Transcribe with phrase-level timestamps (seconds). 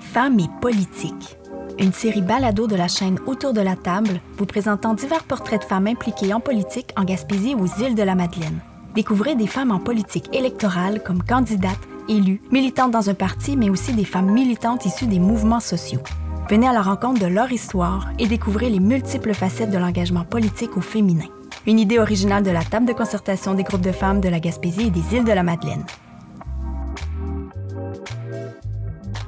[0.00, 1.36] Femmes et politique.
[1.78, 5.66] Une série balado de la chaîne Autour de la table, vous présentant divers portraits de
[5.66, 8.60] femmes impliquées en politique en Gaspésie aux îles de la Madeleine.
[8.94, 13.92] Découvrez des femmes en politique électorale comme candidates, élues, militantes dans un parti, mais aussi
[13.92, 16.02] des femmes militantes issues des mouvements sociaux.
[16.48, 20.76] Venez à la rencontre de leur histoire et découvrez les multiples facettes de l'engagement politique
[20.76, 21.26] au féminin.
[21.66, 24.88] Une idée originale de la table de concertation des groupes de femmes de la Gaspésie
[24.88, 25.84] et des îles de la Madeleine.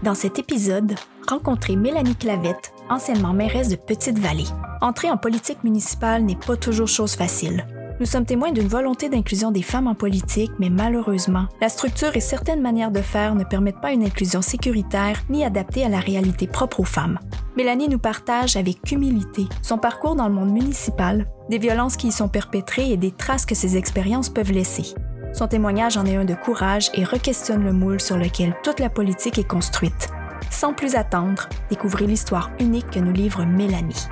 [0.02, 0.94] Dans cet épisode,
[1.26, 4.44] rencontrez Mélanie Clavette, anciennement mairesse de Petite-Vallée.
[4.82, 7.66] Entrer en politique municipale n'est pas toujours chose facile.
[7.98, 12.20] Nous sommes témoins d'une volonté d'inclusion des femmes en politique, mais malheureusement, la structure et
[12.20, 16.46] certaines manières de faire ne permettent pas une inclusion sécuritaire ni adaptée à la réalité
[16.46, 17.18] propre aux femmes.
[17.56, 22.12] Mélanie nous partage avec humilité son parcours dans le monde municipal, des violences qui y
[22.12, 24.94] sont perpétrées et des traces que ces expériences peuvent laisser.
[25.32, 28.88] Son témoignage en est un de courage et requestionne le moule sur lequel toute la
[28.88, 30.08] politique est construite.
[30.50, 34.06] Sans plus attendre, découvrez l'histoire unique que nous livre Mélanie.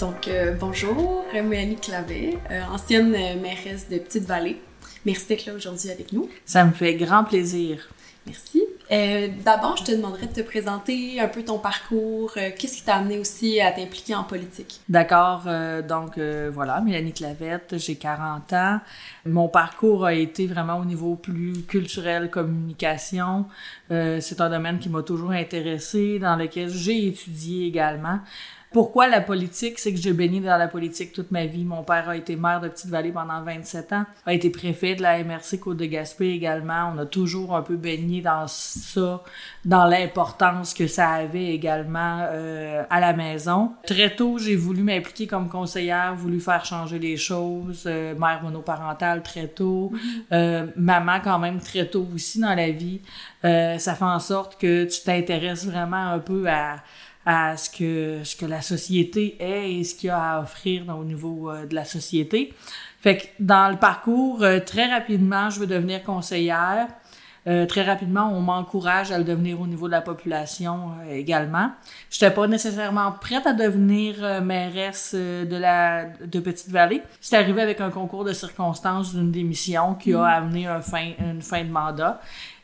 [0.00, 4.60] Donc, euh, bonjour, Mélanie Clavet, euh, ancienne mairesse de Petite-Vallée.
[5.04, 6.28] Merci d'être là aujourd'hui avec nous.
[6.44, 7.88] Ça me fait grand plaisir.
[8.28, 8.62] Merci.
[8.90, 12.32] Euh, D'abord, je te demanderais de te présenter un peu ton parcours.
[12.36, 14.80] Euh, Qu'est-ce qui t'a amené aussi à t'impliquer en politique?
[14.88, 15.44] D'accord.
[15.46, 18.80] Euh, donc, voilà, Mélanie Clavette, j'ai 40 ans.
[19.26, 23.46] Mon parcours a été vraiment au niveau plus culturel, communication.
[23.90, 28.20] C'est un domaine qui m'a toujours intéressé, dans lequel j'ai étudié également.
[28.72, 29.78] Pourquoi la politique?
[29.78, 31.64] C'est que j'ai baigné dans la politique toute ma vie.
[31.64, 35.22] Mon père a été maire de Petite-Vallée pendant 27 ans, a été préfet de la
[35.22, 36.92] MRC Côte-de-Gaspé également.
[36.94, 39.22] On a toujours un peu baigné dans ça,
[39.64, 43.72] dans l'importance que ça avait également euh, à la maison.
[43.86, 47.84] Très tôt, j'ai voulu m'impliquer comme conseillère, voulu faire changer les choses.
[47.86, 49.92] Euh, mère monoparentale très tôt.
[50.32, 53.00] Euh, maman quand même très tôt aussi dans la vie.
[53.44, 56.76] Euh, ça fait en sorte que tu t'intéresses vraiment un peu à
[57.30, 60.84] à ce que, ce que la société est et ce qu'il y a à offrir
[60.98, 62.54] au niveau euh, de la société.
[63.02, 66.88] Fait que dans le parcours, euh, très rapidement, je veux devenir conseillère.
[67.48, 71.70] Euh, très rapidement, on m'encourage à le devenir au niveau de la population euh, également.
[72.10, 77.02] Je n'étais pas nécessairement prête à devenir euh, mairesse euh, de la de Petite-Vallée.
[77.20, 81.40] C'est arrivé avec un concours de circonstances d'une démission qui a amené un fin, une
[81.40, 82.20] fin de mandat.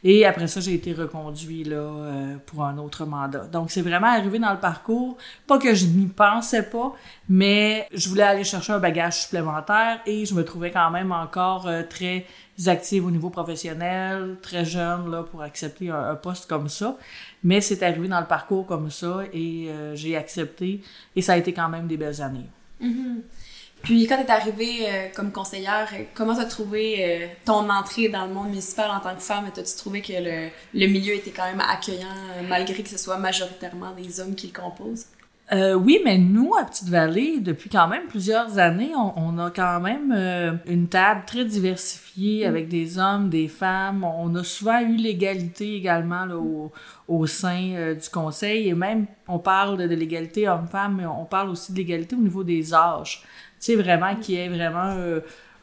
[0.06, 3.46] Et après ça, j'ai été reconduit là, euh, pour un autre mandat.
[3.46, 5.16] Donc, c'est vraiment arrivé dans le parcours.
[5.46, 6.92] Pas que je n'y pensais pas,
[7.26, 11.66] mais je voulais aller chercher un bagage supplémentaire et je me trouvais quand même encore
[11.68, 12.26] euh, très
[12.66, 16.96] active au niveau professionnel, très jeune là, pour accepter un, poste comme ça.
[17.42, 20.80] Mais c'est arrivé dans le parcours comme ça et euh, j'ai accepté
[21.16, 22.48] et ça a été quand même des belles années.
[23.82, 28.08] Puis, quand tu es arrivée euh, comme conseillère, comment tu as trouvé euh, ton entrée
[28.08, 29.44] dans le monde municipal en tant que femme?
[29.46, 32.06] As-tu trouvé que le, le milieu était quand même accueillant,
[32.48, 35.06] malgré que ce soit majoritairement des hommes qui le composent?
[35.54, 39.78] Euh, oui, mais nous, à Petite-Vallée, depuis quand même plusieurs années, on, on a quand
[39.78, 44.02] même euh, une table très diversifiée avec des hommes, des femmes.
[44.02, 46.72] On a souvent eu l'égalité également là, au,
[47.06, 48.68] au sein euh, du conseil.
[48.68, 52.20] Et même, on parle de, de l'égalité homme-femme, mais on parle aussi de l'égalité au
[52.20, 53.22] niveau des âges.
[53.60, 54.96] Tu sais, vraiment, qui est vraiment...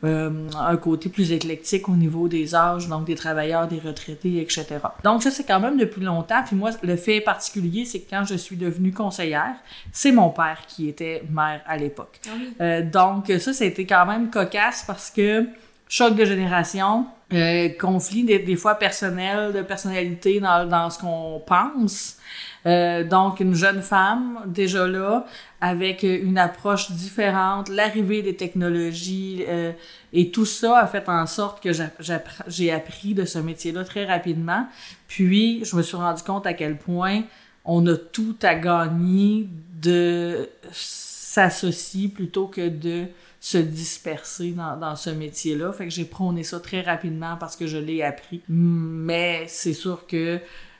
[0.03, 4.65] euh, un côté plus éclectique au niveau des âges, donc des travailleurs, des retraités, etc.
[5.03, 6.41] Donc ça, c'est quand même depuis longtemps.
[6.45, 9.55] Puis moi, le fait particulier, c'est que quand je suis devenue conseillère,
[9.91, 12.19] c'est mon père qui était maire à l'époque.
[12.61, 15.45] Euh, donc ça, c'était quand même cocasse parce que
[15.87, 21.41] choc de génération, euh, conflit des, des fois personnel, de personnalité dans, dans ce qu'on
[21.45, 22.17] pense.
[22.65, 25.25] Euh, donc, une jeune femme, déjà là,
[25.61, 29.71] avec une approche différente, l'arrivée des technologies euh,
[30.13, 31.69] et tout ça a fait en sorte que
[32.47, 34.67] j'ai appris de ce métier-là très rapidement.
[35.07, 37.21] Puis, je me suis rendu compte à quel point
[37.65, 39.47] on a tout à gagner
[39.81, 43.05] de s'associer plutôt que de
[43.43, 45.73] se disperser dans, dans ce métier-là.
[45.73, 48.41] Fait que j'ai prôné ça très rapidement parce que je l'ai appris.
[48.47, 50.39] Mais c'est sûr que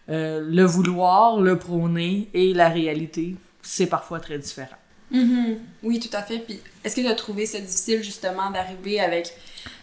[0.09, 4.77] euh, le vouloir, le prôner et la réalité, c'est parfois très différent.
[5.09, 5.57] Mhm.
[5.81, 6.37] Oui, tout à fait.
[6.37, 9.31] Puis, est-ce que tu as trouvé ça difficile, justement, d'arriver avec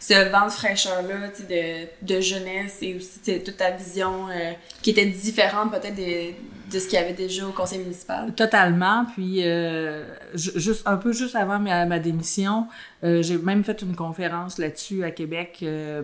[0.01, 4.53] ce vent de fraîcheur-là, de, de jeunesse et aussi toute ta vision euh,
[4.83, 6.33] qui était différente peut-être de,
[6.73, 8.35] de ce qu'il y avait déjà au conseil municipal?
[8.35, 9.07] Totalement.
[9.15, 10.05] Puis, euh,
[10.35, 12.67] ju- juste un peu juste avant ma, ma démission,
[13.05, 16.03] euh, j'ai même fait une conférence là-dessus à Québec euh,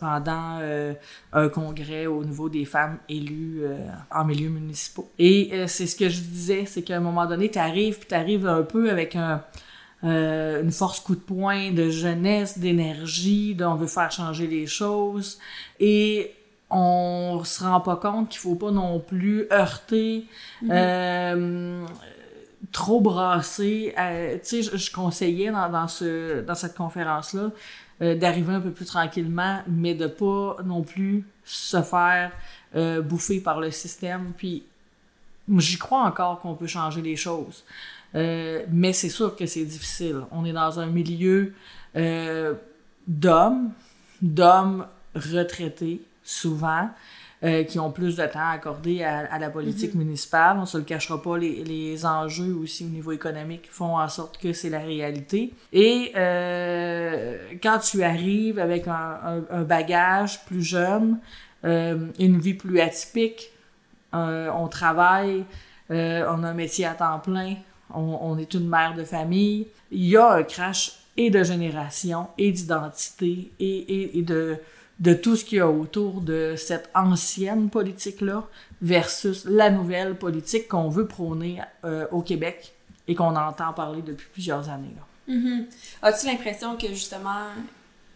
[0.00, 0.92] pendant euh,
[1.32, 3.76] un congrès au niveau des femmes élues euh,
[4.10, 5.08] en milieu municipaux.
[5.20, 8.14] Et c'est ce que je disais, c'est qu'à un moment donné, tu arrives, puis tu
[8.16, 9.44] arrives un peu avec un,
[10.04, 14.66] euh, une force coup de poing de jeunesse, d'énergie, de on veut faire changer les
[14.66, 15.38] choses.
[15.80, 16.32] Et
[16.70, 20.24] on se rend pas compte qu'il faut pas non plus heurter,
[20.62, 20.70] Mhm.
[20.72, 21.86] euh,
[22.72, 23.94] trop brasser.
[23.98, 27.50] Euh, tu sais, je, je conseillais dans, dans, ce, dans cette conférence-là
[28.00, 32.32] euh, d'arriver un peu plus tranquillement, mais de pas non plus se faire
[32.74, 34.32] euh, bouffer par le système.
[34.36, 34.64] Puis
[35.58, 37.64] j'y crois encore qu'on peut changer les choses.
[38.14, 40.20] Euh, mais c'est sûr que c'est difficile.
[40.32, 41.54] On est dans un milieu
[41.96, 42.54] euh,
[43.06, 43.70] d'hommes,
[44.20, 46.90] d'hommes retraités, souvent,
[47.42, 50.58] euh, qui ont plus de temps accordé à, à la politique municipale.
[50.60, 54.38] On se le cachera pas, les, les enjeux aussi au niveau économique font en sorte
[54.38, 55.52] que c'est la réalité.
[55.72, 56.12] Et
[57.62, 61.18] quand tu arrives avec un, un- un bagage plus jeune,
[61.64, 63.50] une vie plus atypique,
[64.12, 65.44] on travaille,
[65.90, 65.94] on
[66.44, 67.54] a un métier à temps plein,
[67.94, 69.68] on, est une mère de famille.
[69.90, 74.56] Il y a un crash et de génération, et d'identité, et, et, de,
[74.98, 78.44] de tout ce qu'il y a autour de cette ancienne politique-là
[78.80, 82.72] versus la nouvelle politique qu'on veut prôner euh, au Québec
[83.06, 84.94] et qu'on entend parler depuis plusieurs années.
[85.28, 85.66] Mhm.
[86.02, 87.48] As-tu l'impression que justement,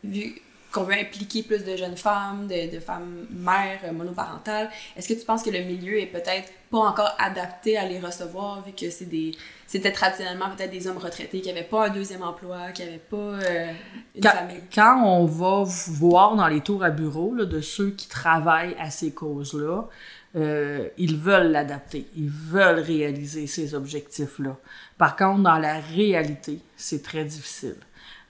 [0.02, 0.40] vu
[0.76, 5.14] qu'on veut impliquer plus de jeunes femmes, de, de femmes mères euh, monoparentales, est-ce que
[5.14, 8.90] tu penses que le milieu est peut-être pas encore adapté à les recevoir, vu que
[8.90, 9.32] c'est des
[9.66, 13.16] c'était traditionnellement peut-être des hommes retraités qui n'avaient pas un deuxième emploi, qui n'avaient pas
[13.16, 13.72] euh,
[14.14, 14.60] une Quand, famille?
[14.72, 18.90] quand on va voir dans les tours à bureau là, de ceux qui travaillent à
[18.90, 19.88] ces causes-là,
[20.36, 24.56] euh, ils veulent l'adapter, ils veulent réaliser ces objectifs-là.
[24.98, 27.76] Par contre, dans la réalité, c'est très difficile.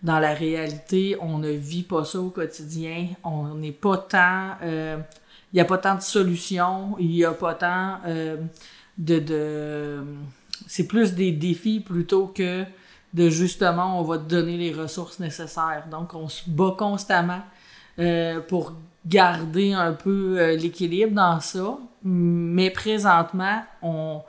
[0.02, 3.08] Dans la réalité, on ne vit pas ça au quotidien.
[3.24, 4.56] On n'est pas tant...
[4.62, 4.98] euh,
[5.52, 8.36] Il n'y a pas tant de solutions, il n'y a pas tant euh,
[8.98, 9.18] de...
[9.18, 10.04] de
[10.66, 12.64] c'est plus des défis plutôt que
[13.12, 15.84] de justement, on va te donner les ressources nécessaires.
[15.90, 17.42] Donc, on se bat constamment
[17.98, 18.72] euh, pour
[19.06, 21.78] garder un peu l'équilibre dans ça.
[22.02, 24.22] Mais présentement, on,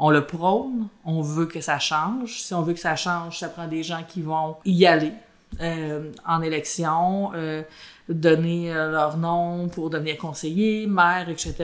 [0.00, 2.40] on le prône, on veut que ça change.
[2.40, 5.12] Si on veut que ça change, ça prend des gens qui vont y aller
[5.60, 7.62] euh, en élection, euh,
[8.08, 11.54] donner euh, leur nom pour devenir conseiller, maire, etc.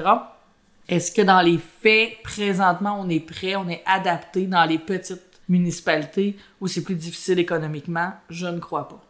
[0.86, 5.40] Est-ce que dans les faits, présentement, on est prêt, on est adapté dans les petites
[5.48, 8.12] municipalités où c'est plus difficile économiquement?
[8.28, 9.02] Je ne crois pas.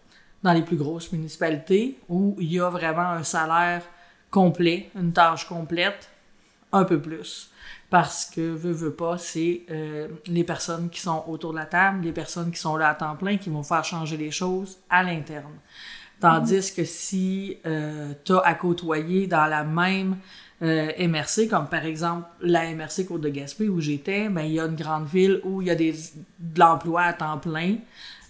[0.44, 3.82] Dans les plus grosses municipalités où il y a vraiment un salaire
[4.30, 6.10] complet, une tâche complète,
[6.70, 7.50] un peu plus.
[7.88, 12.04] Parce que, veut, veut pas, c'est euh, les personnes qui sont autour de la table,
[12.04, 15.02] les personnes qui sont là à temps plein, qui vont faire changer les choses à
[15.04, 15.54] l'interne.
[16.18, 20.16] Tandis que si euh, tu as à côtoyer dans la même
[20.62, 24.60] euh, MRC, comme par exemple la MRC Côte de Gaspé où j'étais, ben, il y
[24.60, 27.76] a une grande ville où il y a des, de l'emploi à temps plein,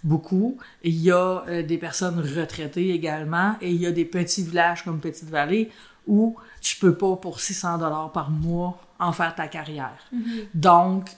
[0.03, 0.57] beaucoup.
[0.83, 4.83] Il y a euh, des personnes retraitées également et il y a des petits villages
[4.83, 5.71] comme Petite-Vallée
[6.05, 10.09] où tu peux pas pour 600 dollars par mois en faire ta carrière.
[10.53, 11.09] Donc,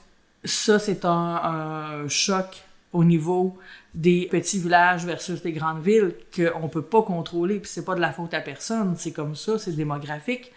[0.44, 3.58] ça, c'est un, un choc au niveau
[3.94, 8.02] des petits villages versus des grandes villes qu'on peut pas contrôler, puis c'est pas de
[8.02, 10.52] la faute à personne, c'est comme ça, c'est démographique,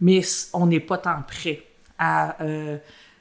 [0.00, 0.20] mais
[0.52, 1.62] on n'est pas tant prêt
[1.98, 2.78] à euh,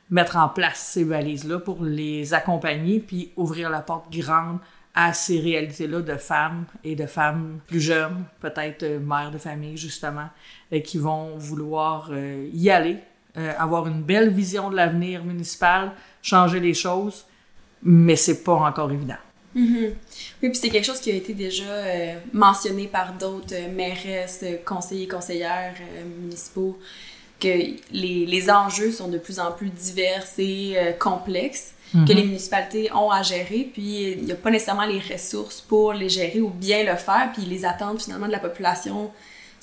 [0.09, 4.59] mettre en place ces valises-là pour les accompagner, puis ouvrir la porte grande
[4.93, 9.77] à ces réalités-là de femmes et de femmes plus jeunes, peut-être euh, mères de famille
[9.77, 10.29] justement,
[10.73, 12.11] euh, qui vont vouloir
[12.53, 12.99] y aller,
[13.37, 17.25] euh, avoir une belle vision de l'avenir municipal, changer les choses,
[17.83, 19.17] mais c'est pas encore évident.
[19.55, 19.95] Mhm.
[20.43, 24.41] Oui, puis c'est quelque chose qui a été déjà euh, mentionné par d'autres euh, mairesses,
[24.43, 25.75] euh, conseillers, conseillères
[26.19, 26.77] municipaux,
[27.39, 31.73] que les, les enjeux sont de plus en plus divers et complexes
[32.07, 35.93] que les municipalités ont à gérer, puis il n'y a pas nécessairement les ressources pour
[35.93, 39.11] les gérer ou bien le faire, puis les attentes finalement de la population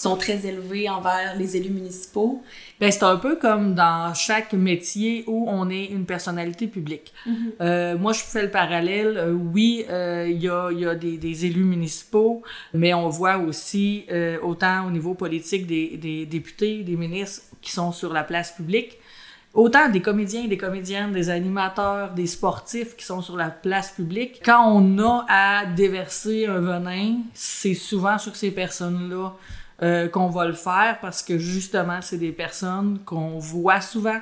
[0.02, 2.42] sont très élevées envers les élus municipaux.
[2.80, 7.12] Ben, c'est un peu comme dans chaque métier où on est une personnalité publique.
[7.60, 9.16] Euh, moi, je fais le parallèle.
[9.16, 12.42] euh, oui, euh, il y, a, y a des, des élus municipaux,
[12.74, 14.04] mais on voit aussi,
[14.42, 18.98] autant au niveau politique, des, des députés, des ministres qui sont sur la place publique,
[19.54, 24.40] autant des comédiens, des comédiennes, des animateurs, des sportifs qui sont sur la place publique.
[24.44, 29.34] Quand on a à déverser un venin, c'est souvent sur ces personnes-là
[29.82, 34.20] euh, qu'on va le faire parce que justement, c'est des personnes qu'on voit souvent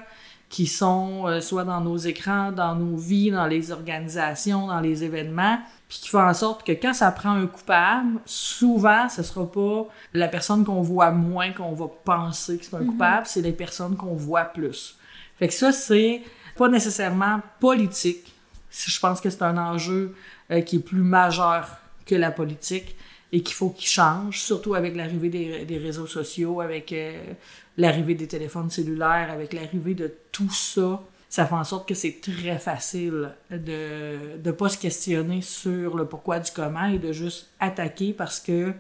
[0.51, 5.05] qui sont euh, soit dans nos écrans, dans nos vies, dans les organisations, dans les
[5.05, 9.51] événements, puis qui font en sorte que quand ça prend un coupable, souvent, ce sera
[9.51, 13.53] pas la personne qu'on voit moins qu'on va penser que c'est un coupable, c'est les
[13.53, 14.99] personnes qu'on voit plus.
[15.39, 16.23] Fait que ça, c'est
[16.57, 18.35] pas nécessairement politique.
[18.73, 20.17] Je pense que c'est un enjeu
[20.51, 21.69] euh, qui est plus majeur
[22.07, 22.97] que la politique,
[23.33, 27.33] et qu'il faut qu'il change, surtout avec l'arrivée des, des, réseaux sociaux, avec euh,
[27.77, 31.01] l'arrivée des téléphones cellulaires, avec l'arrivée de tout ça.
[31.29, 36.07] Ça fait en sorte que c'est très facile de ne pas se questionner sur le
[36.07, 38.73] pourquoi du comment et de juste attaquer parce que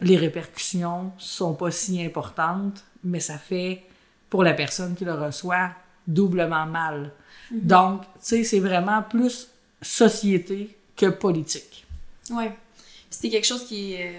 [0.00, 3.82] les répercussions sont pas si importantes, mais ça fait
[4.30, 5.70] pour la personne qui le reçoit
[6.06, 7.12] doublement mal.
[7.50, 7.60] Mhm.
[7.60, 9.48] Donc, tu sais, c'est vraiment plus
[9.82, 11.86] société que politique.
[12.30, 12.46] Oui.
[13.12, 13.96] C'est quelque chose qui.
[13.96, 14.10] Euh,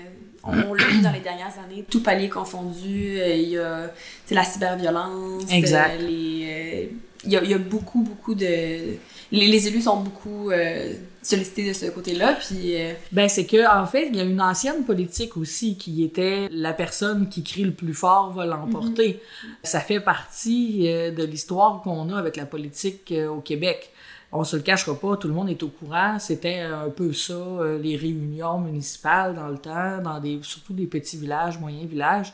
[0.44, 3.18] on, l'a vu dans les dernières années, tout palier confondu.
[3.18, 3.90] Euh, il y a
[4.32, 5.44] la cyberviolence.
[5.52, 6.00] Exact.
[6.00, 6.92] Euh, les,
[7.26, 8.98] il, y a, il y a beaucoup, beaucoup de
[9.34, 12.38] les, élus sont beaucoup euh, sollicités de ce côté-là.
[12.40, 16.04] Puis, euh, Ben, c'est que en fait, il y a une ancienne politique aussi qui
[16.04, 19.20] était la personne qui crie le plus fort va l'emporter.
[19.44, 19.50] Mhm.
[19.64, 23.92] Ça fait partie euh, de l'histoire qu'on a avec la politique au Québec.
[24.36, 26.18] On se le cachera pas, tout le monde est au courant.
[26.20, 27.38] C'était un peu ça,
[27.80, 32.34] les réunions municipales dans le temps, dans des, surtout des petits villages, moyens villages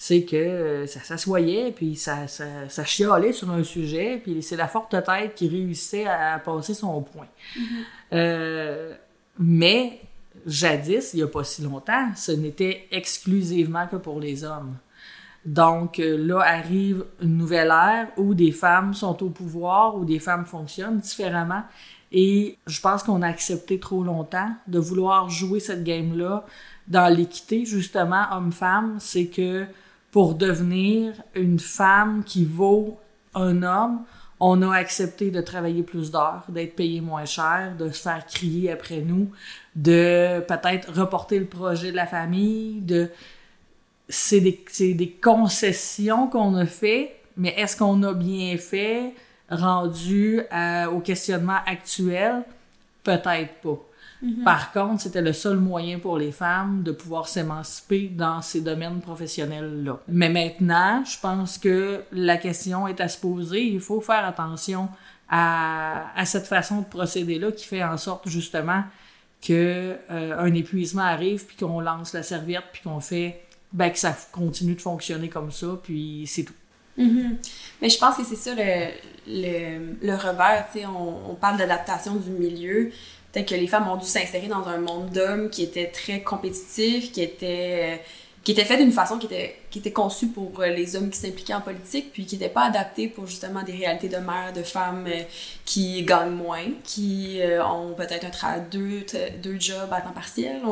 [0.00, 4.56] c'est que euh, ça s'assoyait, puis ça, ça, ça, chialait sur un sujet, puis c'est
[4.56, 7.26] la forte tête qui réussissait à, passer son point.
[7.56, 7.62] Mm-hmm.
[8.12, 8.94] Euh,
[9.40, 10.00] mais
[10.46, 14.76] jadis, il n'y a pas si longtemps, ce n'était exclusivement que pour les hommes.
[15.44, 20.18] Donc euh, là arrive une nouvelle ère où des femmes sont au pouvoir, où des
[20.18, 21.62] femmes fonctionnent différemment.
[22.12, 26.44] Et je pense qu'on a accepté trop longtemps de vouloir jouer cette game-là
[26.86, 28.96] dans l'équité, justement, homme-femme.
[28.98, 29.66] C'est que
[30.10, 32.98] pour devenir une femme qui vaut
[33.34, 34.00] un homme,
[34.40, 38.70] on a accepté de travailler plus d'heures, d'être payé moins cher, de se faire crier
[38.70, 39.30] après nous,
[39.74, 43.10] de peut-être reporter le projet de la famille, de
[44.08, 49.14] c'est des, des concessions qu'on a fait, mais est-ce qu'on a bien fait
[49.50, 50.40] rendu
[50.92, 52.42] au questionnement actuel?
[53.04, 53.78] Peut-être pas.
[54.22, 54.42] Mhm.
[54.42, 59.00] Par contre, c'était le seul moyen pour les femmes de pouvoir s'émanciper dans ces domaines
[59.00, 60.00] professionnels-là.
[60.08, 63.64] Mais maintenant, je pense que la question est à se poser.
[63.64, 64.88] Il faut faire attention
[65.28, 68.82] à, à cette façon de procéder-là qui fait en sorte justement
[69.40, 73.40] que euh, un épuisement arrive puis qu'on lance la serviette puis qu'on fait
[73.72, 76.54] ben, que ça continue de fonctionner comme ça puis c'est tout.
[76.96, 77.38] Mhm.
[77.80, 78.88] Mais je pense que c'est ça le,
[79.26, 82.90] le, le revers, tu sais, on, on parle d'adaptation du milieu,
[83.32, 87.12] peut-être que les femmes ont dû s'insérer dans un monde d'hommes qui était très compétitif,
[87.12, 88.02] qui était, euh,
[88.48, 91.18] qui était fait d'une façon qui était, qui était conçue pour euh, les hommes qui
[91.18, 94.62] s'impliquaient en politique, puis qui n'était pas adapté pour justement des réalités de mères, de
[94.62, 95.20] femmes euh,
[95.66, 99.04] qui gagnent moins, qui ont peut-être un travail, deux,
[99.42, 100.62] deux jobs à temps partiel.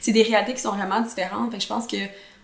[0.00, 1.50] C'est des réalités qui sont vraiment différentes.
[1.50, 1.96] Fait je pense que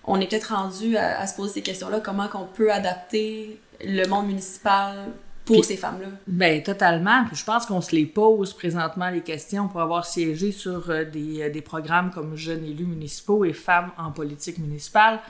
[0.05, 4.07] on est peut-être rendu à, à, se poser ces questions-là, comment qu'on peut adapter le
[4.07, 5.13] monde municipal
[5.45, 6.09] pour ces femmes-là.
[6.27, 7.25] Ben totalement.
[7.33, 11.43] je pense qu'on se les pose présentement les questions pour avoir siégé sur euh, des,
[11.43, 15.21] euh, des, programmes comme Jeunes élus municipaux et Femmes en politique municipale.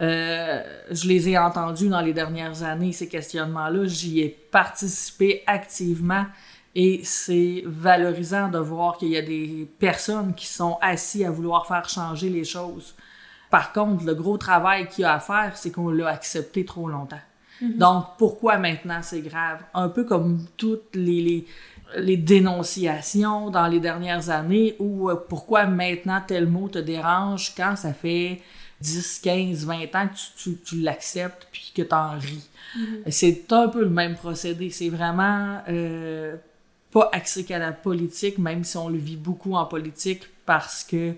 [0.00, 3.84] Euh, je les ai entendus dans les dernières années, ces questionnements-là.
[3.84, 6.24] J'y ai participé activement
[6.74, 11.66] et c'est valorisant de voir qu'il y a des personnes qui sont assises à vouloir
[11.66, 12.94] faire changer les choses.
[13.50, 16.88] Par contre, le gros travail qu'il y a à faire, c'est qu'on l'a accepté trop
[16.88, 17.20] longtemps.
[17.60, 17.78] Mhm.
[17.78, 19.62] Donc, pourquoi maintenant c'est grave?
[19.74, 21.46] Un peu comme toutes les, les,
[21.98, 27.76] les, dénonciations dans les dernières années ou euh, pourquoi maintenant tel mot te dérange quand
[27.76, 28.40] ça fait
[28.80, 32.48] 10, 15, 20 ans que tu, tu, tu l'acceptes puis que tu en ris?
[32.76, 33.02] Mhm.
[33.08, 34.70] C'est un peu le même procédé.
[34.70, 36.36] C'est vraiment euh,
[36.92, 41.14] pas axé qu'à la politique, même si on le vit beaucoup en politique parce que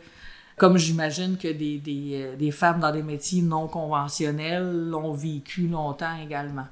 [0.63, 6.17] comme j'imagine que des, euh, des, femmes dans des métiers non conventionnels l'ont vécu longtemps
[6.25, 6.69] également.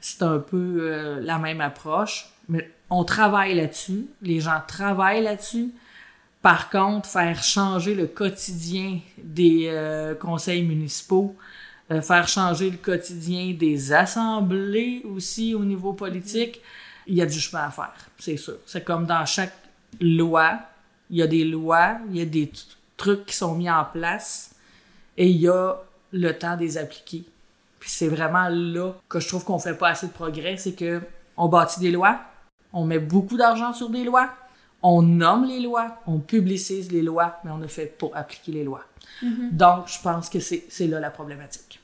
[0.00, 5.68] C'est un peu euh, la même approche, mais on travaille là-dessus, les gens travaillent là-dessus.
[6.40, 11.36] Par contre, faire changer le quotidien des euh, conseils municipaux,
[11.90, 16.62] faire changer le quotidien des assemblées aussi au niveau politique,
[17.06, 18.56] il y a du chemin à faire, c'est sûr.
[18.64, 19.52] C'est comme dans chaque
[20.00, 20.58] loi,
[21.10, 22.50] il y a des lois, il y a des
[22.96, 24.50] trucs qui sont mis en place
[25.16, 25.76] et il y a
[26.12, 27.24] le temps de les appliquer.
[27.78, 31.00] Puis c'est vraiment là que je trouve qu'on fait pas assez de progrès, c'est que
[31.36, 32.20] on bâtit des lois,
[32.72, 34.30] on met beaucoup d'argent sur des lois,
[34.82, 38.64] on nomme les lois, on publicise les lois, mais on ne fait pas appliquer les
[38.64, 38.84] lois.
[39.22, 39.50] Mm-hmm.
[39.52, 41.80] Donc, je pense que c'est là la problématique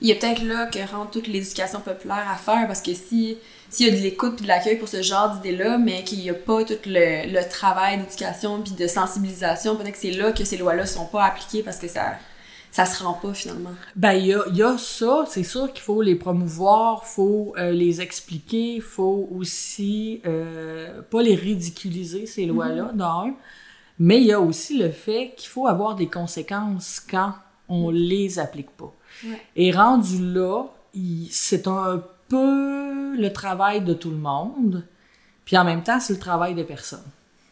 [0.00, 3.38] il y a peut-être là que rentre toute l'éducation populaire à faire parce que si
[3.70, 6.30] s'il y a de l'écoute et de l'accueil pour ce genre d'idées-là, mais qu'il n'y
[6.30, 10.44] a pas tout le, le travail d'éducation puis de sensibilisation, peut-être que c'est là que
[10.44, 12.14] ces lois-là sont pas appliquées parce que ça
[12.70, 13.72] ça se rend pas finalement.
[13.96, 17.72] Ben il y a, y a, ça, c'est sûr qu'il faut les promouvoir, faut euh,
[17.72, 23.34] les expliquer, faut aussi euh, pas les ridiculiser ces lois-là, mm-hmm.
[24.00, 27.34] Mais il y a aussi le fait qu'il faut avoir des conséquences quand
[27.68, 28.94] on les applique pas.
[29.24, 29.40] Ouais.
[29.56, 30.66] Et rendu là,
[31.30, 34.84] c'est un peu le travail de tout le monde,
[35.44, 37.02] puis en même temps, c'est le travail de personne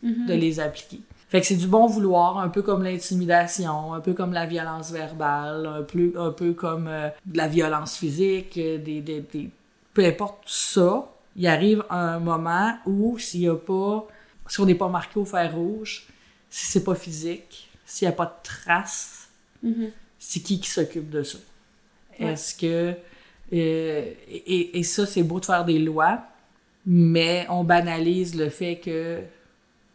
[0.02, 1.00] de les appliquer.
[1.28, 4.92] Fait que c'est du bon vouloir, un peu comme l'intimidation, un peu comme la violence
[4.92, 9.50] verbale, un peu, un peu comme euh, de la violence physique, euh, des, des, des-
[9.92, 14.06] peu importe ça, il arrive un moment où s'il y a pas,
[14.47, 16.06] si on n'est pas marqué au fer rouge,
[16.49, 19.28] si c'est pas physique, s'il n'y a pas de traces,
[19.62, 19.90] Mhm.
[20.21, 21.38] c'est qui qui s'occupe de ça?
[22.21, 22.26] Ouais.
[22.33, 22.95] Est-ce que...
[23.52, 26.20] euh, et, et ça, c'est beau de faire des lois,
[26.84, 29.20] mais on banalise le fait que,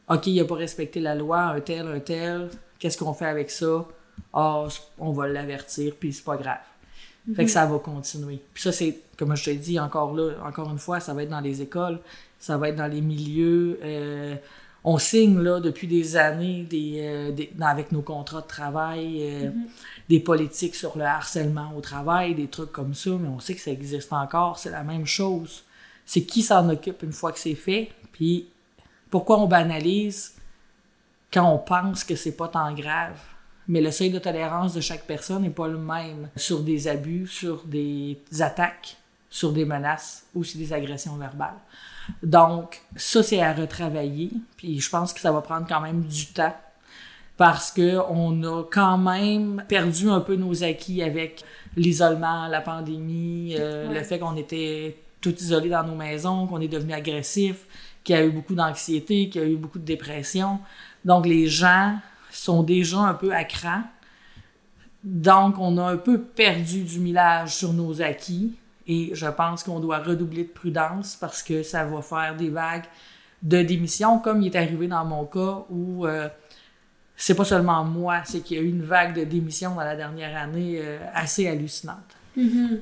[0.10, 3.50] OK, il n'a pas respecté la loi, un tel, un tel, qu'est-ce qu'on fait avec
[3.50, 3.86] ça?
[4.34, 4.68] Ah,
[5.00, 6.58] on va l'avertir, puis c'est pas grave.
[7.36, 8.40] Fait que ça va continuer.
[8.54, 11.30] Puis ça, c'est, comme je te dis encore là, encore une fois, ça va être
[11.30, 12.00] dans les écoles,
[12.40, 13.80] ça va être dans les milieux.
[13.84, 14.36] euh,
[14.84, 19.50] on signe là depuis des années des, euh, des- avec nos contrats de travail euh,
[20.12, 23.62] des politiques sur le harcèlement au travail, des trucs comme ça, mais on sait que
[23.62, 25.64] ça existe encore, c'est la même chose.
[26.06, 28.50] C'est qui s'en occupe une fois que c'est fait, puis
[29.10, 30.36] pourquoi on banalise
[31.32, 33.18] quand on pense que c'est pas tant grave?
[33.70, 37.28] Mais le seuil de tolérance de chaque personne n'est pas le même sur des abus,
[37.28, 38.98] sur des attaques,
[39.30, 41.62] sur des menaces sur des agressions verbales.
[42.22, 44.32] Donc, ça, c'est à retravailler.
[44.58, 46.54] Puis je pense que ça va prendre quand même du temps
[47.42, 51.44] parce que on a quand même perdu un peu nos acquis avec
[51.76, 53.96] l'isolement, la pandémie, euh, Ouais.
[53.96, 57.66] le fait qu'on était tout isolés dans nos maisons, qu'on est devenu agressif,
[58.04, 60.60] qu'il y a eu beaucoup d'anxiété, qu'il y a eu beaucoup de dépression.
[61.04, 61.98] Donc les gens
[62.30, 63.82] sont déjà un peu à cran.
[65.04, 68.52] Donc on a un peu perdu du millage sur nos acquis
[68.86, 72.86] et je pense qu'on doit redoubler de prudence parce que ça va faire des vagues
[73.42, 76.30] de démission comme il est arrivé dans mon cas où euh,
[77.24, 79.96] c'est pas seulement moi, c'est qu'il y a eu une vague de démission dans la
[79.96, 81.98] dernière année euh, assez hallucinante.
[82.36, 82.80] Mhm.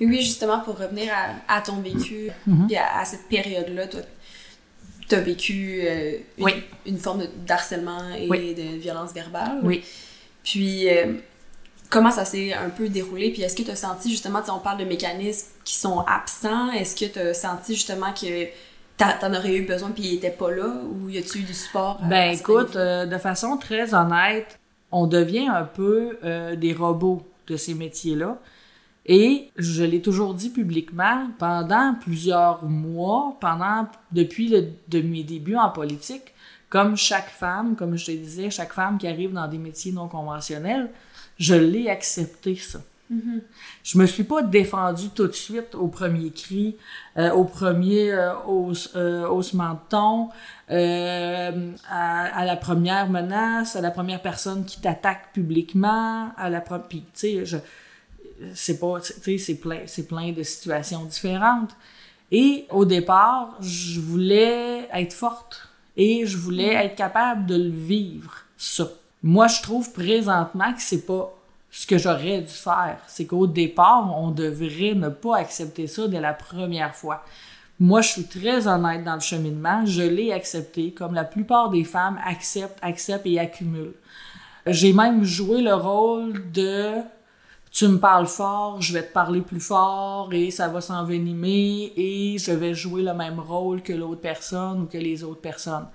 [0.00, 2.30] Mais oui, justement, pour revenir à, à ton vécu,
[2.66, 4.00] puis à, à cette période-là, toi,
[5.08, 6.52] tu as vécu euh, une, Oui.
[6.86, 8.54] une forme de d'harcèlement et Oui.
[8.54, 9.58] de violence verbale.
[9.62, 9.84] Oui.
[10.42, 11.12] Puis, euh,
[11.90, 13.30] comment ça s'est un peu déroulé?
[13.32, 16.70] Puis, est-ce que tu as senti, justement, sais, on parle de mécanismes qui sont absents,
[16.72, 18.46] est-ce que tu as senti, justement, que
[18.96, 20.66] t'en aurais eu besoin puis il était pas là?
[20.90, 22.00] Ou y a-tu eu du support?
[22.02, 24.58] à- Ben à écoute, euh, de façon très honnête,
[24.92, 28.38] on devient un peu euh, des robots de ces métiers-là.
[29.06, 35.56] Et je l'ai toujours dit publiquement, pendant plusieurs mois, pendant depuis le, de mes débuts
[35.56, 36.32] en politique,
[36.70, 40.08] comme chaque femme, comme je te disais, chaque femme qui arrive dans des métiers non
[40.08, 40.88] conventionnels,
[41.38, 42.80] je l'ai accepté ça.
[43.14, 43.40] Mhm.
[43.84, 46.76] Je me suis pas défendue tout de suite au premier cri,
[47.16, 50.28] euh, au premier euh, hausse- euh, haussement de ton,
[50.70, 56.60] euh, à, à la première menace, à la première personne qui t'attaque publiquement, à la
[56.60, 57.58] puis, tu sais, je
[58.52, 61.70] c'est pas tu sais c'est plein c'est plein de situations différentes.
[62.32, 68.34] Et au départ je voulais être forte et je voulais être capable de le vivre
[68.56, 68.88] ça.
[69.22, 71.32] Moi je trouve présentement que c'est pas
[71.76, 76.20] ce que j'aurais dû faire c'est qu'au départ on devrait ne pas accepter ça dès
[76.20, 77.24] la première fois
[77.80, 79.84] moi, je suis très honnête dans le cheminement.
[79.84, 83.94] Je l'ai accepté, comme la plupart des femmes acceptent, acceptent et accumulent.
[84.66, 86.92] J'ai même joué le rôle de
[87.72, 92.38] tu me parles fort, je vais te parler plus fort et ça va s'envenimer et
[92.38, 95.88] je vais jouer le même rôle que l'autre personne ou que les autres personnes.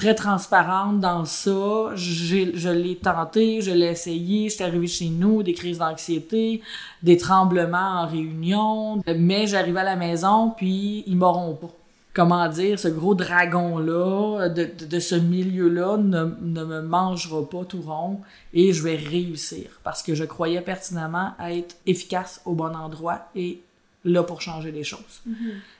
[0.00, 5.52] Très transparente dans ça, je l'ai tenté, je l'ai essayé, j'étais arrivée chez nous, des
[5.52, 6.62] crises d'anxiété,
[7.02, 11.68] des tremblements en réunion, mais j'arrivais à la maison puis ils m'auront pas.
[12.14, 17.66] Comment dire, ce gros dragon-là, de, de, de ce milieu-là, ne, ne me mangera pas
[17.66, 18.20] tout rond
[18.54, 23.60] et je vais réussir parce que je croyais pertinemment être efficace au bon endroit et
[24.06, 25.20] là pour changer les choses.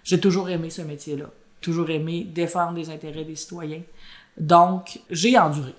[0.04, 1.30] J'ai toujours aimé ce métier-là,
[1.62, 3.80] toujours aimé défendre les intérêts des citoyens.
[4.38, 5.75] Donc, j'ai enduré.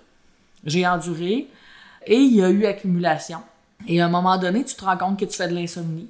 [0.65, 1.47] J'ai enduré
[2.05, 3.39] et il y a eu accumulation.
[3.87, 6.09] Et à un moment donné, tu te rends compte que tu fais de l'insomnie.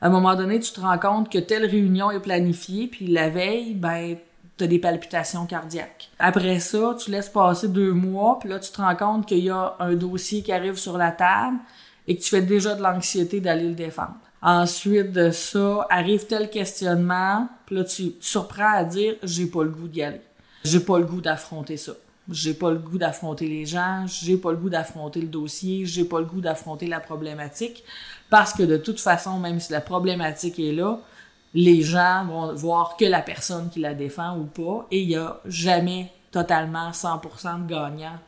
[0.00, 3.28] À un moment donné, tu te rends compte que telle réunion est planifiée, puis la
[3.28, 4.16] veille, ben,
[4.56, 6.10] t'as des palpitations cardiaques.
[6.18, 9.50] Après ça, tu laisses passer deux mois, puis là, tu te rends compte qu'il y
[9.50, 11.58] a un dossier qui arrive sur la table
[12.08, 14.16] et que tu fais déjà de l'anxiété d'aller le défendre.
[14.42, 19.62] Ensuite de ça, arrive tel questionnement, puis là, tu te surprends à dire «j'ai pas
[19.62, 20.20] le goût d'y aller.
[20.64, 21.92] J'ai pas le goût d'affronter ça.
[22.30, 26.04] J'ai pas le goût d'affronter les gens, j'ai pas le goût d'affronter le dossier, j'ai
[26.04, 27.82] pas le goût d'affronter la problématique.
[28.30, 31.00] Parce que de toute façon, même si la problématique est là,
[31.54, 35.16] les gens vont voir que la personne qui la défend ou pas, et il y
[35.16, 38.18] a jamais totalement 100% de gagnants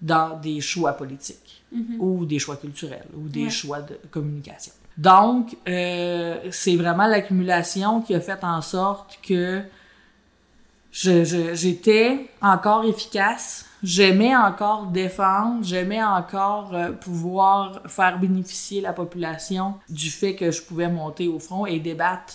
[0.00, 1.62] dans des choix politiques
[2.00, 3.50] ou des choix culturels ou des Ouais.
[3.50, 4.72] choix de communication.
[4.98, 9.62] Donc, euh, c'est vraiment l'accumulation qui a fait en sorte que
[10.92, 20.10] j'étais encore efficace, j'aimais encore défendre, j'aimais encore euh, pouvoir faire bénéficier la population du
[20.10, 22.34] fait que je pouvais monter au front et débattre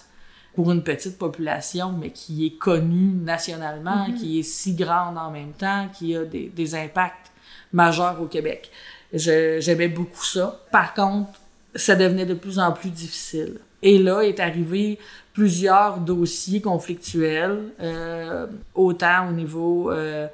[0.55, 5.53] pour une petite population, mais qui est connue nationalement, qui est si grande en même
[5.53, 7.31] temps, qui a des, des impacts
[7.71, 8.71] majeurs au Québec.
[9.13, 10.59] J'aimais beaucoup ça.
[10.71, 11.29] Par contre,
[11.75, 13.59] ça devenait de plus en plus difficile.
[13.83, 14.97] Et là est arrivé
[15.37, 20.25] plusieurs dossiers conflictuels, euh, autant au niveau euh,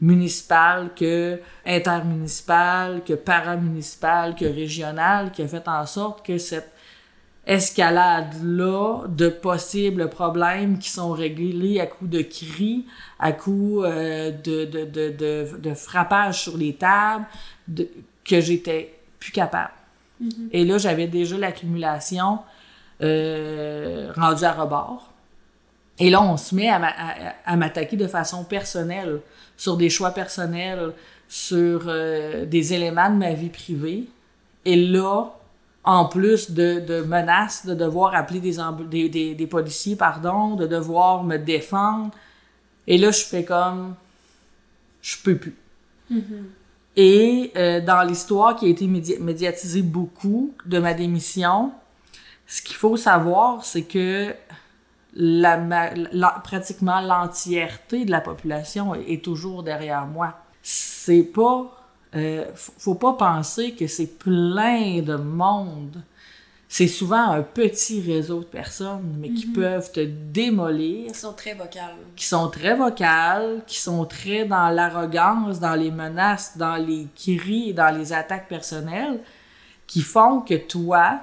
[0.00, 6.70] municipal que intermunicipal, que paramunicipal, que régional, qui a fait en sorte que cette
[7.44, 12.86] escalade-là de possibles problèmes qui sont réglés à coups de cris,
[13.18, 17.24] à coups euh, de, de, de, de, de frappage sur les tables,
[17.66, 17.88] de,
[18.24, 19.72] que j'étais plus capable.
[20.52, 22.38] Et là, j'avais déjà l'accumulation
[23.02, 25.10] euh, rendue à rebord.
[25.98, 29.20] Et là, on se met à, ma- à- à m'attaquer de façon personnelle,
[29.56, 30.92] sur des choix personnels,
[31.28, 34.04] sur euh, des éléments de ma vie privée.
[34.64, 35.26] Et là,
[35.84, 38.56] en plus de, de menaces, de devoir appeler des,
[38.88, 42.10] des, des, des policiers, pardon, de devoir me défendre.
[42.86, 43.94] Et là, je fais comme,
[45.02, 45.56] je peux plus.
[46.96, 51.72] Et euh, dans l'histoire qui a été médi- médiatisée beaucoup de ma démission,
[52.52, 54.34] ce qu'il faut savoir, c'est que
[55.14, 55.56] la,
[56.44, 60.34] pratiquement l'entièreté de la population est, est toujours derrière moi.
[60.62, 61.72] C'est pas,
[62.14, 66.02] euh, faut, pas penser que c'est plein de monde.
[66.68, 71.54] C'est souvent un petit réseau de personnes, mais qui peuvent te démolir Ils sont très
[71.54, 71.96] vocales.
[72.16, 77.72] qui sont très vocales, qui sont très dans l'arrogance, dans les menaces, dans les cris,
[77.72, 79.20] dans les attaques personnelles,
[79.86, 81.22] qui font que toi,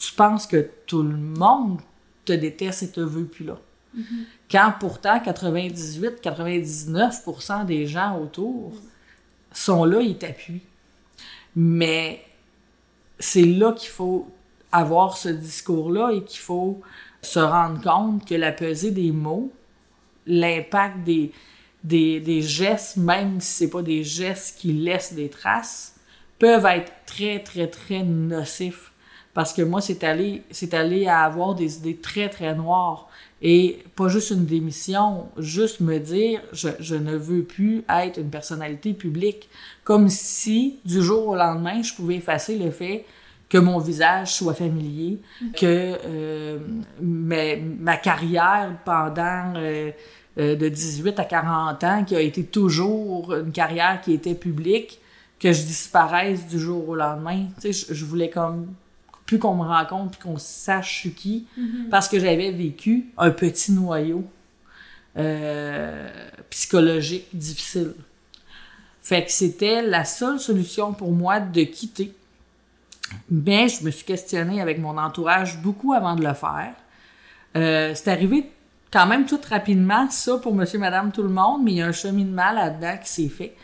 [0.00, 1.80] tu penses que tout le monde
[2.24, 3.58] te déteste et te veut plus là.
[4.50, 8.72] Quand pourtant 98-99% des gens autour
[9.52, 10.62] sont là, ils t'appuient.
[11.54, 12.24] Mais
[13.18, 14.26] c'est là qu'il faut
[14.72, 16.80] avoir ce discours-là et qu'il faut
[17.20, 19.52] se rendre compte que la pesée des mots,
[20.26, 21.32] l'impact des,
[21.84, 25.96] des, des gestes, même si c'est pas des gestes qui laissent des traces,
[26.38, 28.89] peuvent être très, très, très nocifs.
[29.34, 33.08] Parce que moi, c'est allé, c'est allé à avoir des idées très, très noires.
[33.42, 38.28] Et pas juste une démission, juste me dire, je, je ne veux plus être une
[38.28, 39.48] personnalité publique.
[39.84, 43.06] Comme si, du jour au lendemain, je pouvais effacer le fait
[43.48, 45.18] que mon visage soit familier,
[45.56, 46.58] que euh,
[47.00, 49.90] ma, ma carrière pendant euh,
[50.38, 55.00] euh, de 18 à 40 ans, qui a été toujours une carrière qui était publique,
[55.40, 57.46] que je disparaisse du jour au lendemain.
[57.60, 58.68] Tu sais, je, je voulais comme
[59.30, 61.46] plus qu'on me rencontre, puis qu'on sache je suis qui,
[61.88, 64.24] parce que j'avais vécu un petit noyau
[65.16, 66.08] euh,
[66.50, 67.94] psychologique difficile.
[69.00, 72.12] Fait que c'était la seule solution pour moi de quitter.
[73.30, 76.74] Mais je me suis questionnée avec mon entourage beaucoup avant de le faire.
[77.56, 78.50] Euh, c'est arrivé
[78.90, 81.86] quand même tout rapidement, ça pour monsieur, madame, tout le monde, mais il y a
[81.86, 83.54] un cheminement là-dedans qui s'est fait.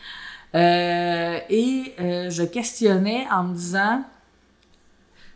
[0.55, 4.05] Euh, et euh, je questionnais en me disant,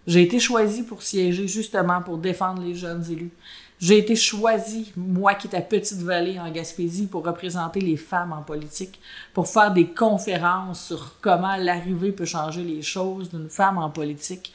[0.08, 3.32] j'ai été choisie pour siéger justement pour défendre les jeunes élus.
[3.80, 8.44] J'ai été choisie, moi qui étais à Petite-Vallée en Gaspésie, pour représenter les femmes en
[8.44, 9.00] politique,
[9.34, 14.54] pour faire des conférences sur comment l'arrivée peut changer les choses d'une femme en politique,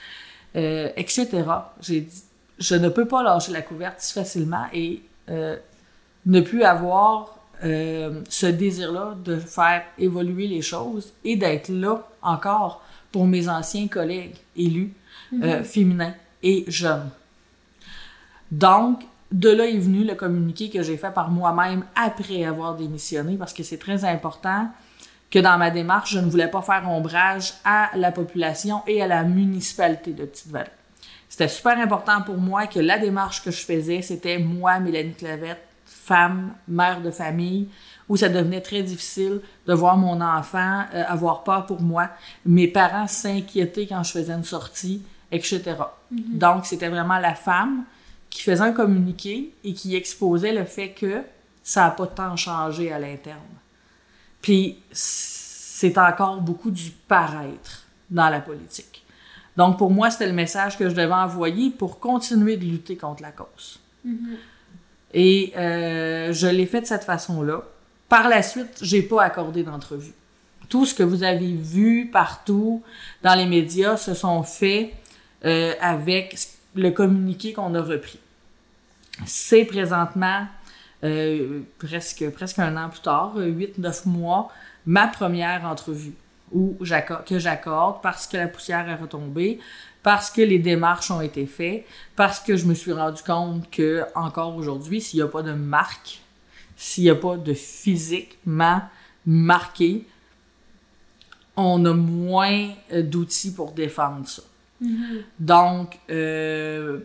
[0.54, 1.28] euh, etc.
[1.80, 2.22] J'ai dit,
[2.58, 5.56] je ne peux pas lâcher la couverte si facilement et euh,
[6.24, 12.80] ne plus avoir euh, ce désir-là de faire évoluer les choses et d'être là encore
[13.10, 14.92] pour mes anciens collègues élus
[15.42, 17.10] euh, féminins et jeunes.
[18.50, 23.36] Donc, de là est venu le communiqué que j'ai fait par moi-même après avoir démissionné,
[23.36, 24.68] parce que c'est très important
[25.30, 29.08] que dans ma démarche, je ne voulais pas faire ombrage à la population et à
[29.08, 30.70] la municipalité de Petite-Vallée.
[31.28, 35.62] C'était super important pour moi que la démarche que je faisais, c'était moi, Mélanie Clavette,
[35.84, 37.68] femme, mère de famille,
[38.08, 42.08] où ça devenait très difficile de voir mon enfant euh, avoir peur pour moi,
[42.44, 45.76] mes parents s'inquiéter quand je faisais une sortie, etc.
[46.10, 47.84] Donc, c'était vraiment la femme
[48.30, 51.22] qui faisait un communiqué et qui exposait le fait que
[51.62, 53.40] ça n'a pas tant changé à l'interne.
[54.42, 59.04] Puis, c'est encore beaucoup du paraître dans la politique.
[59.56, 63.22] Donc, pour moi, c'était le message que je devais envoyer pour continuer de lutter contre
[63.22, 63.80] la cause.
[65.14, 67.62] Et euh, je l'ai fait de cette façon-là.
[68.08, 70.12] Par la suite, j'ai pas accordé d'entrevue.
[70.68, 72.82] Tout ce que vous avez vu partout
[73.22, 74.92] dans les médias se sont faits
[75.44, 76.36] euh, avec
[76.74, 78.18] le communiqué qu'on a repris.
[79.24, 80.46] C'est présentement,
[81.04, 84.50] euh, presque, presque un an plus tard, 8-9 mois,
[84.86, 86.14] ma première entrevue
[86.52, 86.76] où
[87.26, 89.58] que j'accorde parce que la poussière est retombée,
[90.02, 94.04] parce que les démarches ont été faites, parce que je me suis rendu compte que
[94.14, 96.20] encore aujourd'hui, s'il n'y a pas de marque,
[96.76, 98.82] s'il n'y a pas de physiquement
[99.24, 100.06] marqué,
[101.56, 104.42] on a moins euh, d'outils pour défendre ça.
[104.82, 105.22] Mm-hmm.
[105.38, 107.00] Donc, euh,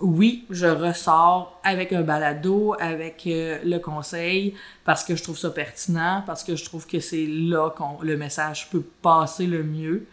[0.00, 4.54] oui, je ressors avec un balado, avec euh, le conseil,
[4.84, 8.16] parce que je trouve ça pertinent, parce que je trouve que c'est là que le
[8.16, 10.06] message peut passer le mieux.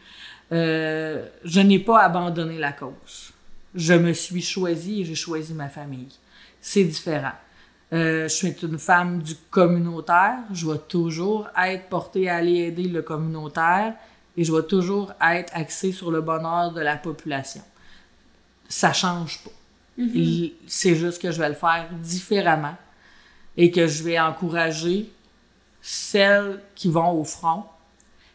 [0.51, 3.33] Euh, je n'ai pas abandonné la cause.
[3.73, 6.13] Je me suis choisie et j'ai choisi ma famille.
[6.61, 7.33] C'est différent.
[7.91, 10.39] Je suis une femme du communautaire.
[10.51, 13.93] Je vais toujours être portée à aller aider le communautaire
[14.37, 17.61] et je vais toujours être axée sur le bonheur de la population.
[18.67, 19.51] Ça change pas.
[19.99, 20.53] Mm-hmm.
[20.67, 22.75] C'est juste que je vais le faire différemment
[23.55, 25.09] et que je vais encourager
[25.81, 27.63] celles qui vont au front,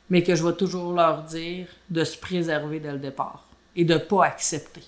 [0.08, 3.94] mais que je vais toujours leur dire de se préserver dès le départ et de
[3.94, 4.82] ne pas accepter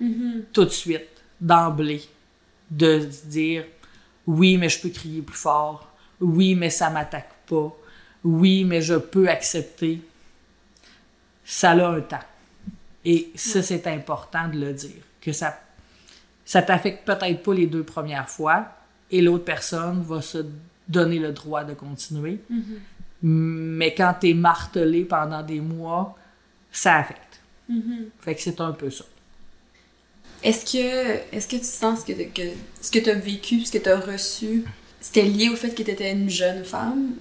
[0.00, 0.44] mm-hmm.
[0.52, 2.02] tout de suite, d'emblée,
[2.70, 3.64] de se dire
[4.26, 7.76] oui, mais je peux crier plus fort, oui, mais ça m'attaque pas,
[8.24, 10.00] oui, mais je peux accepter.
[11.44, 12.18] Ça a un temps.
[13.04, 15.60] Et ça, c'est important de le dire, que ça
[16.44, 18.66] ça t'affecte peut-être pas les deux premières fois
[19.10, 20.44] et l'autre personne va se
[20.86, 22.38] donner le droit de continuer.
[22.50, 22.78] Mm-hmm.
[23.22, 26.16] Mais quand tu es martelé pendant des mois,
[26.70, 27.40] ça affecte.
[27.70, 28.08] Mm-hmm.
[28.20, 29.04] Fait que c'est un peu ça.
[30.42, 32.42] Est-ce que, est que tu sens que, que
[32.82, 34.64] ce que tu as vécu, ce que tu as reçu,
[35.00, 37.14] c'était lié au fait que tu étais une jeune femme?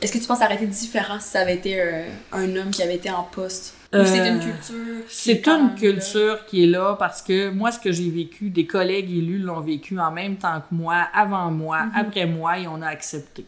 [0.00, 2.56] Est-ce que tu penses que ça aurait été différent si ça avait été un, un
[2.56, 3.74] homme qui avait été en poste?
[3.92, 5.04] c'est une euh, culture.
[5.08, 9.10] C'est une culture qui est là parce que moi, ce que j'ai vécu, des collègues
[9.10, 11.92] élus l'ont vécu en même temps que moi, avant moi, mhm.
[11.94, 13.46] après moi, et on a accepté.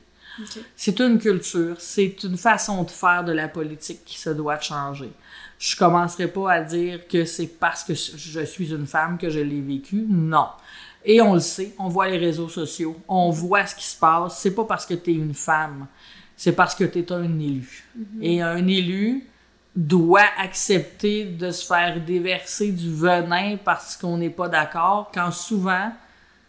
[0.77, 5.11] C'est une culture, c'est une façon de faire de la politique qui se doit changer.
[5.59, 9.41] Je commencerai pas à dire que c'est parce que je suis une femme que je
[9.41, 10.07] l'ai vécu.
[10.09, 10.47] Non.
[11.05, 14.39] Et on le sait, on voit les réseaux sociaux, on voit ce qui se passe.
[14.39, 15.89] C'est pas parce que tu es une femme,
[16.39, 17.85] c'est parce que tu es un élu.
[17.95, 18.23] Mhm.
[18.23, 19.29] Et un élu,
[19.79, 25.93] doit accepter de se faire déverser du venin parce qu'on n'est pas d'accord, quand souvent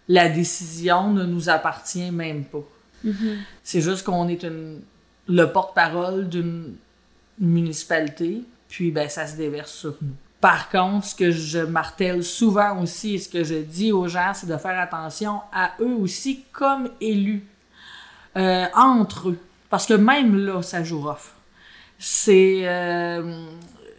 [0.08, 2.63] la décision ne nous appartient même pas.
[3.06, 3.38] Mm-hmm.
[3.62, 4.82] C'est juste qu'on est une,
[5.28, 6.75] le porte-parole d'une
[7.38, 10.15] municipalité, puis ben, ça se déverse sur nous.
[10.41, 14.32] Par contre, ce que je martèle souvent aussi et ce que je dis aux gens,
[14.34, 17.45] c'est de faire attention à eux aussi comme élus,
[18.38, 19.39] euh, entre eux.
[19.70, 21.36] Parce que même là, ça joue off
[22.00, 23.46] c'est euh,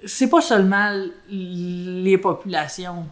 [0.06, 3.06] c'est pas seulement les populations,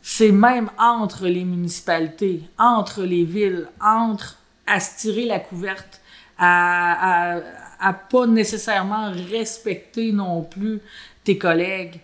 [0.00, 6.00] c'est même entre les municipalités, entre les villes, entre à se tirer la couverte,
[6.38, 7.40] à, à,
[7.80, 10.80] à pas nécessairement respecter non plus
[11.24, 11.98] tes collègues.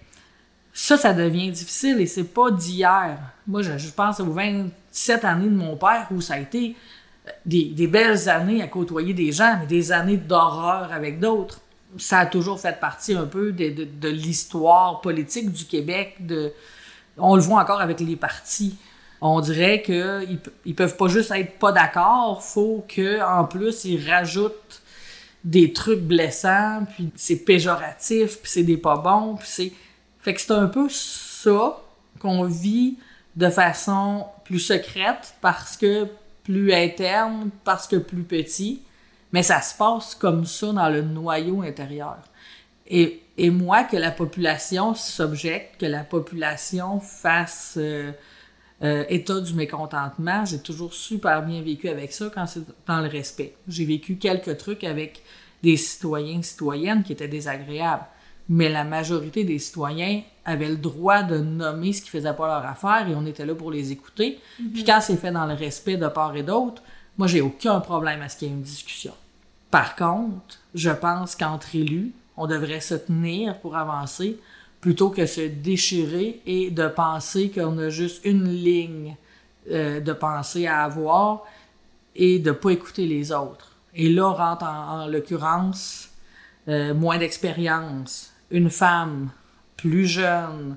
[0.72, 3.18] Ça, ça devient difficile et c'est pas d'hier.
[3.46, 6.76] Moi, je, je, pense aux 27 années de mon père où ça a été
[7.44, 11.60] des, belles années à côtoyer des gens, mais des années d'horreur avec d'autres
[11.98, 16.18] ça a toujours fait partie un peu de, l'histoire politique du Québec.
[17.16, 18.76] On le voit encore avec les partis.
[19.20, 24.10] On dirait qu'ils ils peuvent pas juste être pas d'accord, faut que en plus ils
[24.10, 24.82] rajoutent
[25.42, 29.72] des trucs blessants, puis c'est péjoratif, puis c'est des pas bons, puis c'est
[30.20, 31.80] fait que c'est un peu ça
[32.18, 32.98] qu'on vit
[33.36, 36.08] de façon plus secrète parce que
[36.46, 38.82] plus interne, parce que plus petit.
[39.32, 42.18] Mais ça se passe comme ça dans le noyau intérieur.
[42.86, 48.12] Et, et moi, que la population s'objecte, que la population fasse euh,
[48.82, 53.08] euh, état du mécontentement, j'ai toujours super bien vécu avec ça quand c'est dans le
[53.08, 53.56] respect.
[53.66, 55.22] J'ai vécu quelques trucs avec
[55.64, 58.04] des citoyens, citoyennes qui étaient désagréables.
[58.48, 62.66] Mais la majorité des citoyens avaient le droit de nommer ce qui faisait pas leur
[62.66, 64.38] affaire et on était là pour les écouter.
[64.60, 64.72] Mm-hmm.
[64.72, 66.82] Puis quand c'est fait dans le respect de part et d'autre,
[67.18, 69.14] moi, j'ai aucun problème à ce qu'il y ait une discussion.
[69.70, 74.38] Par contre, je pense qu'entre élus, on devrait se tenir pour avancer
[74.80, 79.16] plutôt que se déchirer et de penser qu'on a juste une ligne
[79.70, 81.44] euh, de pensée à avoir
[82.14, 83.72] et de ne pas écouter les autres.
[83.94, 86.10] Et là, rentre en, l'occurrence
[86.68, 89.30] euh, moins d'expérience, une femme
[89.76, 90.76] plus jeune,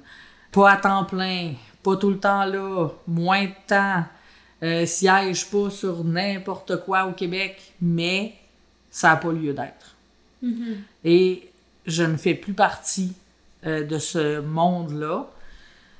[0.51, 1.53] pas à temps plein,
[1.83, 4.03] pas tout le temps là, moins de temps,
[4.63, 8.33] euh, siège pas sur n'importe quoi au Québec, mais
[8.89, 9.95] ça n'a pas lieu d'être.
[11.03, 11.49] Et
[11.85, 13.13] je ne fais plus partie
[13.65, 15.27] euh, de ce monde-là,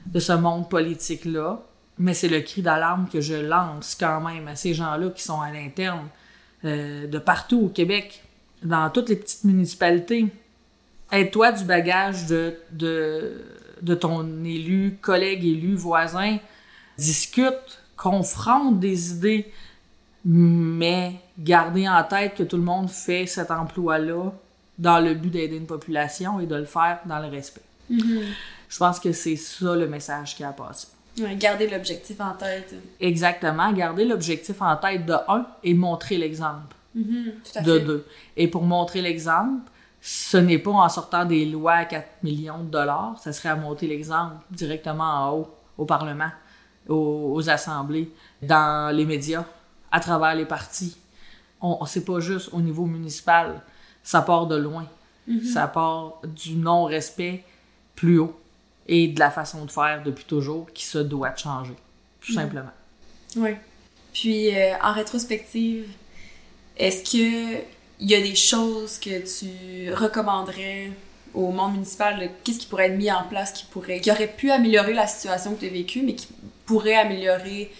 [0.05, 1.61] de ce monde politique-là,
[1.97, 5.41] mais c'est le cri d'alarme que je lance quand même à ces gens-là qui sont
[5.41, 6.07] à l'interne
[6.65, 8.23] euh, de partout au Québec,
[8.63, 10.27] dans toutes les petites municipalités.
[11.11, 13.41] Aide-toi du bagage de, de,
[13.81, 16.37] de ton élu, collègue élu, voisin.
[16.97, 19.51] Discute, confronte des idées,
[20.25, 24.31] mais gardez en tête que tout le monde fait cet emploi-là
[24.77, 27.61] dans le but d'aider une population et de le faire dans le respect.
[27.89, 30.87] Je pense que c'est ça le message qui a passé.
[31.19, 32.73] Ouais, garder l'objectif en tête.
[32.99, 37.85] Exactement, garder l'objectif en tête de un et montrer l'exemple Mhm, à de fait.
[37.85, 38.05] deux.
[38.37, 39.61] Et pour montrer l'exemple,
[40.01, 43.55] ce n'est pas en sortant des lois à 4 millions de dollars, ça serait à
[43.55, 46.31] monter l'exemple directement en haut, au Parlement,
[46.87, 49.45] aux, aux assemblées, dans les médias,
[49.91, 50.97] à travers les partis.
[51.61, 53.61] On, on- c'est pas juste au niveau municipal,
[54.03, 54.85] ça part de loin.
[55.53, 57.43] Ça part du non-respect
[57.95, 58.35] plus haut
[58.87, 61.75] et de la façon de faire depuis toujours qui se doit de changer,
[62.19, 62.71] tout simplement.
[63.35, 63.51] Oui.
[64.11, 65.85] Puis, euh, en rétrospective,
[66.77, 67.61] est-ce que
[67.99, 70.91] il y a des choses que tu recommanderais
[71.33, 72.29] au monde municipal?
[72.43, 75.55] Qu'est-ce qui pourrait être mis en place qui pourrait, qui aurait pu améliorer la situation
[75.55, 76.27] que tu as vécue, mais qui
[76.65, 77.71] pourrait améliorer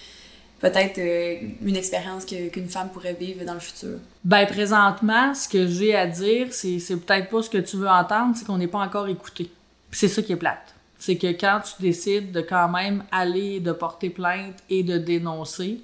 [0.60, 3.98] peut-être euh, une expérience qu'une femme pourrait vivre dans le futur?
[4.24, 8.36] Ben, présentement, ce que j'ai à dire, c'est, peut-être pas ce que tu veux entendre,
[8.36, 9.50] c'est qu'on n'est pas encore écouté.
[9.92, 10.76] C'est ça qui est plate.
[10.98, 15.80] C'est que quand tu décides de quand même aller, de porter plainte et de dénoncer,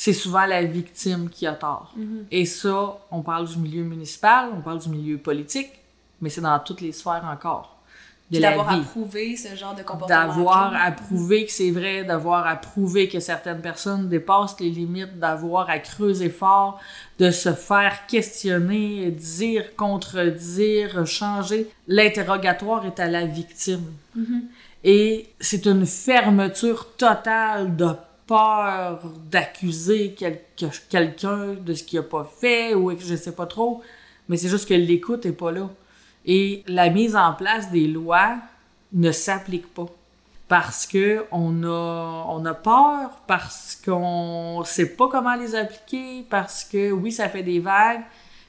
[0.00, 1.92] c'est souvent la victime qui a tort.
[2.30, 5.72] Et ça, on parle du milieu municipal, on parle du milieu politique,
[6.20, 7.76] mais c'est dans toutes les sphères encore.
[8.30, 10.26] D'avoir approuvé ce genre de comportement.
[10.26, 15.18] d'avoir à prouver que c'est vrai, d'avoir à prouver que certaines personnes dépassent les limites,
[15.18, 16.78] d'avoir à creuser fort,
[17.18, 21.68] de se faire questionner, dire, contredire, changer.
[21.88, 23.92] L'interrogatoire est à la victime.
[24.84, 27.88] Et c'est une fermeture totale de
[28.28, 33.34] peur d'accuser quel- que- quelqu'un de ce qu'il a pas fait ou que je sais
[33.34, 33.82] pas trop.
[34.28, 35.68] Mais c'est juste que l'écoute est pas là.
[36.24, 38.36] Et la mise en place des lois
[38.92, 39.86] ne s'applique pas.
[40.46, 46.64] Parce que on a, on a peur, parce qu'on sait pas comment les appliquer, parce
[46.64, 48.02] que oui, ça fait des vagues.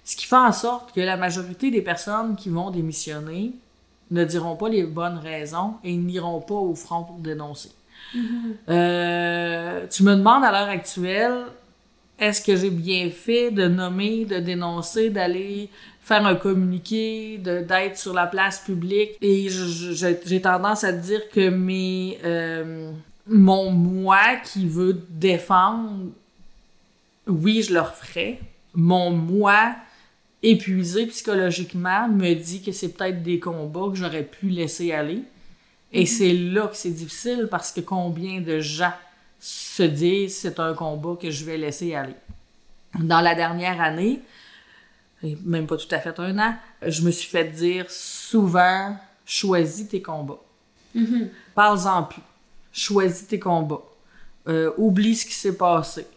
[0.05, 3.53] Ce qui fait en sorte que la majorité des personnes qui vont démissionner
[4.11, 7.71] ne diront pas les bonnes raisons et n'iront pas au front pour dénoncer.
[8.69, 11.45] Euh, tu me demandes à l'heure actuelle,
[12.19, 15.69] est-ce que j'ai bien fait de nommer, de dénoncer, d'aller
[16.01, 19.11] faire un communiqué, d'être sur la place publique?
[19.21, 22.91] Et j'ai tendance à te dire que mes, euh,
[23.27, 26.07] mon moi qui veut défendre,
[27.27, 28.39] oui, je le referais.
[28.73, 29.75] Mon moi
[30.41, 35.23] épuisé psychologiquement me dit que c'est peut-être des combats que j'aurais pu laisser aller.
[35.91, 38.93] Et c'est là que c'est difficile parce que combien de gens
[39.39, 42.15] se disent c'est un combat que je vais laisser aller.
[42.99, 44.21] Dans la dernière année,
[45.43, 50.01] même pas tout à fait un an, je me suis fait dire souvent choisis tes
[50.01, 50.41] combats.
[51.55, 52.21] Parle-en plus.
[52.71, 53.83] Choisis tes combats.
[54.47, 56.07] Euh, oublie ce qui s'est passé.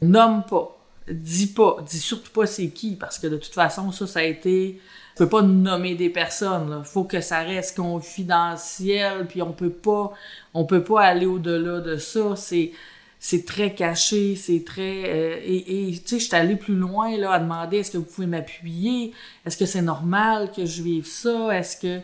[0.00, 0.76] Nomme pas.
[1.08, 1.78] Dis pas.
[1.88, 4.80] Dis surtout pas c'est qui, parce que de toute façon, ça, ça a été.
[5.14, 6.70] On peut pas nommer des personnes.
[6.70, 6.82] là.
[6.84, 10.12] Faut que ça reste confidentiel, puis on peut pas,
[10.54, 12.34] on peut pas aller au-delà de ça.
[12.36, 12.72] C'est,
[13.20, 15.04] c'est très caché, c'est très.
[15.06, 18.04] euh, et, tu sais, je suis allée plus loin là à demander est-ce que vous
[18.04, 19.12] pouvez m'appuyer,
[19.46, 22.00] est-ce que c'est normal que je vive ça, est-ce que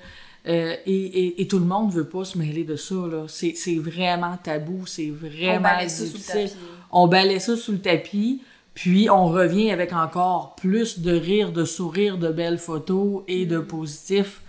[0.46, 0.94] euh, et,
[1.26, 3.24] et, et tout le monde veut pas se mêler de ça là.
[3.28, 6.48] C'est, c'est vraiment tabou, c'est vraiment On balaye ça sous le difficile.
[6.48, 6.56] tapis.
[6.92, 8.40] On balaie ça sous le tapis,
[8.74, 13.58] puis on revient avec encore plus de rire, de sourires, de belles photos et de
[13.58, 14.40] positifs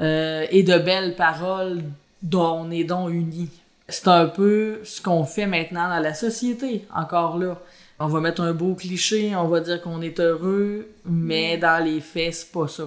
[0.00, 1.82] euh, et de belles paroles
[2.22, 3.50] dont on est donc unis.
[3.88, 7.58] C'est un peu ce qu'on fait maintenant dans la société, encore là.
[8.00, 12.00] On va mettre un beau cliché, on va dire qu'on est heureux, mais dans les
[12.00, 12.84] faits, c'est pas ça.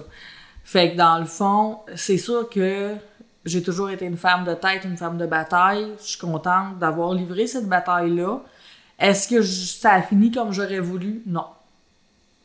[0.64, 2.94] Fait que dans le fond, c'est sûr que
[3.44, 5.88] j'ai toujours été une femme de tête, une femme de bataille.
[6.00, 8.40] Je suis contente d'avoir livré cette bataille-là.
[8.98, 11.22] Est-ce que ça a fini comme j'aurais voulu?
[11.26, 11.46] Non.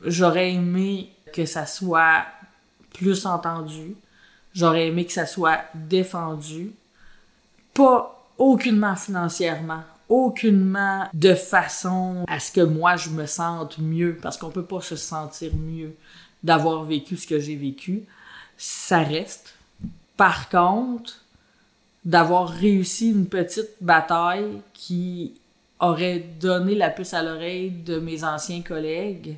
[0.03, 2.25] J'aurais aimé que ça soit
[2.93, 3.95] plus entendu.
[4.53, 6.71] J'aurais aimé que ça soit défendu.
[7.73, 14.37] Pas aucunement financièrement, aucunement de façon à ce que moi je me sente mieux, parce
[14.37, 15.95] qu'on peut pas se sentir mieux
[16.43, 18.03] d'avoir vécu ce que j'ai vécu.
[18.57, 19.53] Ça reste.
[20.15, 21.23] Par contre,
[22.05, 25.33] d'avoir réussi une petite bataille qui
[25.79, 29.37] aurait donné la puce à l'oreille de mes anciens collègues,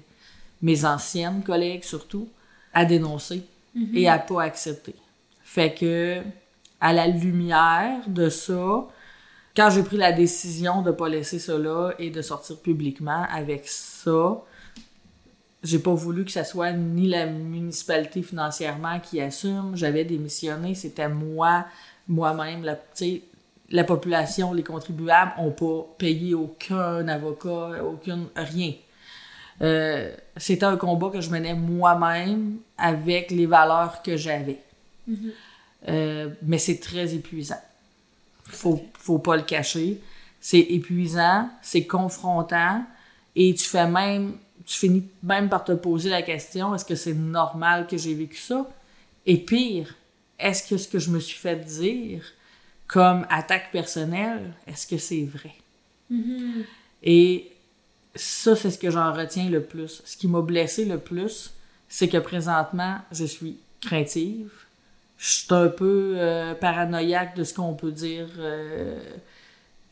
[0.61, 2.29] mes anciennes collègues surtout,
[2.73, 3.43] à dénoncer
[3.93, 4.95] et à pas accepter.
[5.43, 6.21] Fait que,
[6.79, 8.87] à la lumière de ça,
[9.55, 14.41] quand j'ai pris la décision de pas laisser là et de sortir publiquement avec ça,
[15.63, 19.75] j'ai pas voulu que ça soit ni la municipalité financièrement qui assume.
[19.75, 21.65] J'avais démissionné, c'était moi,
[22.07, 22.63] moi-même.
[22.63, 23.21] La, tu sais,
[23.71, 28.73] la population, les contribuables ont pas payé aucun avocat, aucun rien.
[29.61, 34.59] Euh, c'était un combat que je menais moi-même avec les valeurs que j'avais.
[35.87, 37.61] Euh, mais c'est très épuisant.
[38.45, 40.01] Faut, faut pas le cacher.
[40.39, 42.83] C'est épuisant, c'est confrontant
[43.35, 47.13] et tu fais même, tu finis même par te poser la question est-ce que c'est
[47.13, 48.69] normal que j'ai vécu ça?
[49.25, 49.95] Et pire,
[50.39, 52.23] est-ce que ce que je me suis fait dire
[52.89, 55.53] comme attaque personnelle, est-ce que c'est vrai?
[57.03, 57.51] Et
[58.15, 60.01] ça, c'est ce que j'en retiens le plus.
[60.05, 61.53] Ce qui m'a blessé le plus,
[61.87, 64.51] c'est que présentement, je suis craintive.
[65.17, 68.99] Je suis un peu euh, paranoïaque de ce qu'on peut dire euh,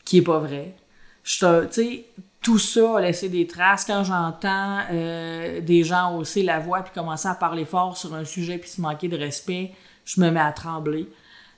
[0.04, 0.74] qui est pas vrai.
[1.22, 2.04] Je sais,
[2.42, 3.84] tout ça a laissé des traces.
[3.84, 8.24] Quand j'entends euh, des gens hausser la voix puis commencer à parler fort sur un
[8.24, 9.72] sujet puis se manquer de respect,
[10.04, 11.08] je me mets à trembler.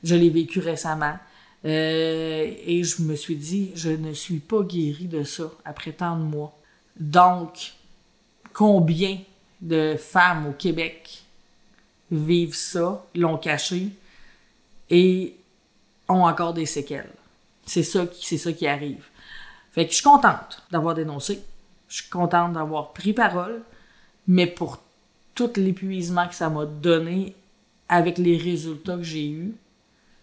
[0.03, 1.15] Je l'ai vécu récemment.
[1.65, 6.23] Et je me suis dit, je ne suis pas guérie de ça après tant de
[6.23, 6.57] mois.
[6.99, 7.73] Donc,
[8.53, 9.19] combien
[9.61, 11.23] de femmes au Québec
[12.11, 13.89] vivent ça, l'ont caché
[14.89, 15.35] et
[16.09, 17.11] ont encore des séquelles?
[17.67, 19.05] C'est ça, qui- ça qui arrive.
[19.73, 21.41] Fait que je suis contente d'avoir dénoncé.
[21.89, 23.63] Je suis contente d'avoir pris parole,
[24.27, 24.81] mais pour
[25.35, 27.35] tout l'épuisement que ça m'a donné
[27.89, 29.55] avec les résultats que j'ai eus,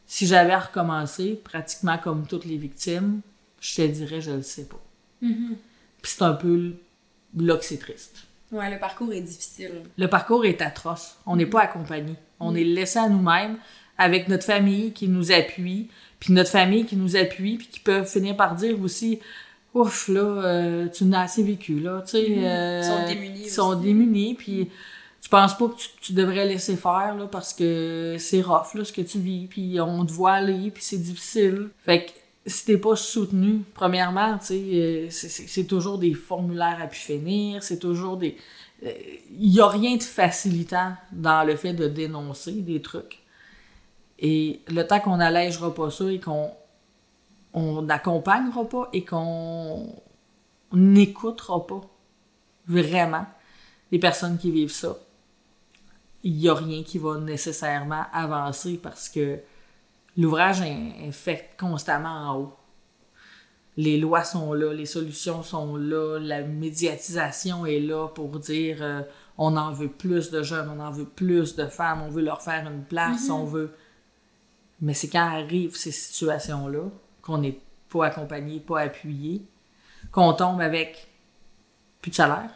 [0.07, 3.21] si j'avais à recommencer, pratiquement comme toutes les victimes,
[3.59, 4.81] je te dirais, je le sais pas.
[5.21, 5.29] Puis
[6.03, 6.73] c'est un peu
[7.37, 8.23] là que c'est triste.
[8.51, 9.81] Ouais, le parcours est difficile.
[9.97, 11.17] Le parcours est atroce.
[11.25, 12.13] On n'est pas accompagné.
[12.39, 13.57] On est laissé à nous-mêmes
[13.97, 15.89] avec notre famille qui nous appuie,
[16.19, 19.19] puis notre famille qui nous appuie, puis qui peuvent finir par dire aussi
[19.73, 22.01] Ouf, là, euh, tu n'as assez vécu, là.
[22.05, 23.81] Tu sais, euh, Ils sont démunis Ils sont aussi.
[23.81, 24.69] démunis, puis
[25.21, 28.93] tu penses pas que tu, devrais laisser faire, là, parce que c'est rough, là, ce
[28.93, 31.69] que tu vis, puis on te voit aller, puis c'est difficile.
[31.85, 32.11] Fait que
[32.45, 37.61] si t'es pas soutenu, premièrement, tu sais, euh, c'est- toujours des formulaires à pu finir,
[37.61, 38.37] c'est toujours des...
[38.81, 43.19] Il y a rien de facilitant dans le fait de dénoncer des trucs.
[44.19, 46.51] Et le temps qu'on allègera pas ça et qu'on
[47.53, 49.95] on n'accompagnera pas et qu'on
[50.71, 51.81] n'écoutera pas
[52.67, 53.25] vraiment
[53.91, 54.97] les personnes qui vivent ça,
[56.23, 59.39] il n'y a rien qui va nécessairement avancer parce que
[60.17, 62.55] l'ouvrage est, fait constamment en haut.
[63.77, 69.01] Les lois sont là, les solutions sont là, la médiatisation est là pour dire euh,
[69.37, 72.41] on en veut plus de jeunes, on en veut plus de femmes, on veut leur
[72.41, 73.71] faire une place, on veut.
[74.81, 76.89] Mais c'est quand arrivent ces situations-là
[77.21, 77.59] qu'on n'est
[77.89, 79.43] pas accompagné, pas appuyé,
[80.11, 81.07] qu'on tombe avec
[82.01, 82.49] plus de salaire,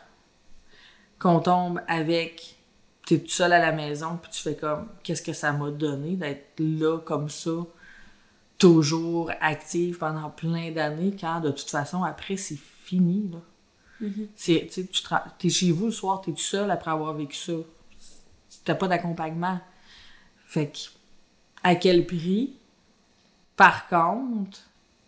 [1.20, 2.58] qu'on tombe avec
[3.12, 6.16] t'es tout seul à la maison puis tu fais comme qu'est-ce que ça m'a donné
[6.16, 7.52] d'être là comme ça
[8.58, 14.08] toujours active pendant plein d'années quand de toute façon après c'est fini là.
[14.34, 15.04] C'est tu tu
[15.38, 17.54] t'es chez vous le soir t'es tout seul après avoir vécu ça.
[18.64, 19.60] T'as pas d'accompagnement.
[20.48, 20.80] Fait que
[21.64, 22.56] à quel prix?
[23.58, 24.60] Par contre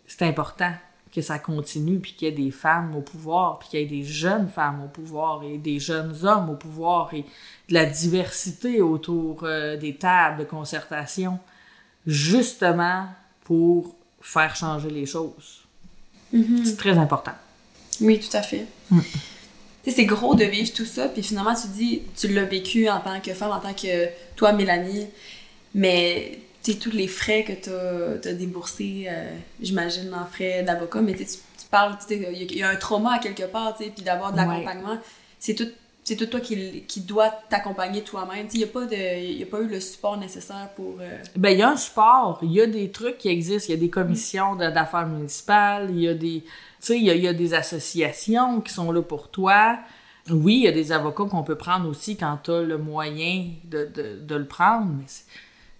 [0.06, 0.74] c'est important
[1.14, 3.86] que ça continue, puis qu'il y ait des femmes au pouvoir, puis qu'il y ait
[3.86, 7.24] des jeunes femmes au pouvoir, et des jeunes hommes au pouvoir, et
[7.68, 11.38] de la diversité autour euh, des tables de concertation,
[12.06, 13.06] justement
[13.44, 15.60] pour faire changer les choses.
[16.64, 17.34] C'est très important.
[18.00, 18.66] Oui, tout à fait.
[18.88, 18.96] Tu
[19.84, 23.00] sais, c'est gros de vivre tout ça, puis finalement, tu dis, tu l'as vécu en
[23.00, 25.06] tant que femme, en tant que toi, Mélanie,
[25.74, 26.40] mais
[26.72, 31.66] tous les frais que tu as, déboursés, euh, j'imagine, en frais d'avocat, mais tu tu
[31.70, 34.46] parles, il y, a- un trauma à quelque part, puis d'avoir de Ouais.
[34.46, 34.98] l'accompagnement,
[35.38, 35.68] c'est tout.
[36.06, 38.46] C'est tout toi qui, qui dois t'accompagner toi-même.
[38.52, 40.96] Il n'y a, pas de- il y a pas eu le support nécessaire pour.
[41.00, 43.76] euh, Ben, il y a un support, il y a des trucs qui existent, il
[43.76, 46.50] y a des commissions d'affaires municipales, il y a des, tu
[46.80, 49.78] sais, il y a, il y a des associations qui sont là pour toi.
[50.30, 53.46] Oui, il y a des avocats qu'on peut prendre aussi quand tu as le moyen
[53.64, 55.04] de, de, de le prendre, mais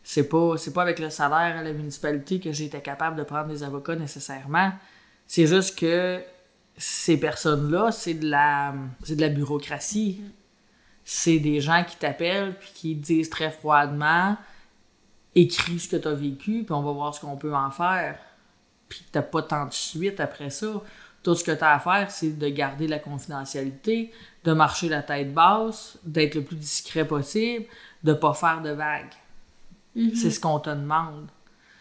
[0.04, 3.48] c'est- pas, c'est pas avec le salaire à la municipalité que été capable de prendre
[3.48, 4.70] des avocats nécessairement.
[5.26, 6.22] C'est juste que
[6.76, 10.20] ces personnes-là, c'est de la, c'est de la bureaucratie.
[11.04, 14.36] C'est des gens qui t'appellent puis qui disent très froidement
[15.34, 18.18] écris ce que tu as vécu, puis on va voir ce qu'on peut en faire.
[18.88, 20.82] Puis t'as pas tant de suite après ça.
[21.22, 24.12] Tout ce que tu as à faire, c'est de garder la confidentialité,
[24.44, 27.64] de marcher la tête basse, d'être le plus discret possible,
[28.04, 29.12] de pas faire de vagues.
[29.94, 30.14] Mhm.
[30.14, 31.28] C'est ce qu'on te demande.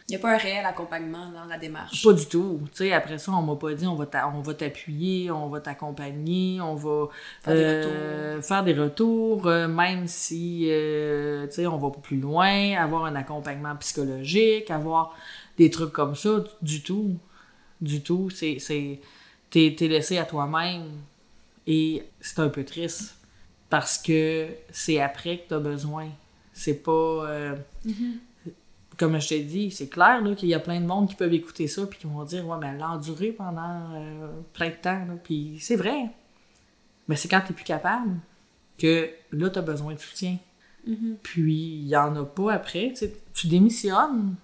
[0.10, 2.04] Il n'y a pas un réel accompagnement dans la démarche.
[2.04, 2.60] Pas du tout.
[2.72, 4.06] Tu sais, après ça, on m'a pas dit on va
[4.54, 7.08] t'appuyer, on va t'accompagner, on va
[7.42, 12.02] Faire des euh, faire des retours, euh, même si euh, tu sais, on va pas
[12.02, 15.16] plus loin, avoir un accompagnement psychologique, avoir
[15.58, 17.18] des trucs comme ça, du tout.
[17.80, 18.30] Du tout.
[18.30, 18.58] C'est.
[19.50, 20.92] T'es t'es laissé à toi-même.
[21.66, 23.16] Et c'est un peu triste.
[23.70, 26.10] Parce que c'est après que t'as besoin.
[26.54, 26.92] C'est pas.
[26.92, 27.56] euh,
[28.98, 31.34] comme je t'ai dit, c'est clair là, qu'il y a plein de monde qui peuvent
[31.34, 34.76] écouter ça puis qui vont dire Ouais, mais elle l'a enduré pendant euh, plein de
[34.76, 35.06] temps.
[35.06, 35.16] là.
[35.24, 36.10] Puis c'est vrai.
[37.08, 38.12] Mais c'est quand t'es plus capable
[38.78, 40.38] que là, t'as besoin de soutien.
[41.24, 42.90] Puis il y en a pas après.
[42.90, 44.36] Tu sais, tu démissionnes,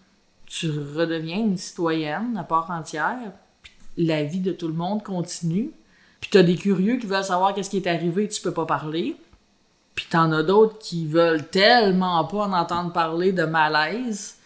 [0.45, 3.33] tu redeviens une citoyenne à part entière.
[3.61, 3.71] Puis
[4.05, 5.71] la vie de tout le monde continue.
[6.21, 9.15] Puis t'as des curieux qui veulent savoir qu'est-ce qui est arrivé, tu peux pas parler.
[9.99, 14.37] Puis t'en as d'autres qui veulent tellement pas en entendre parler de malaise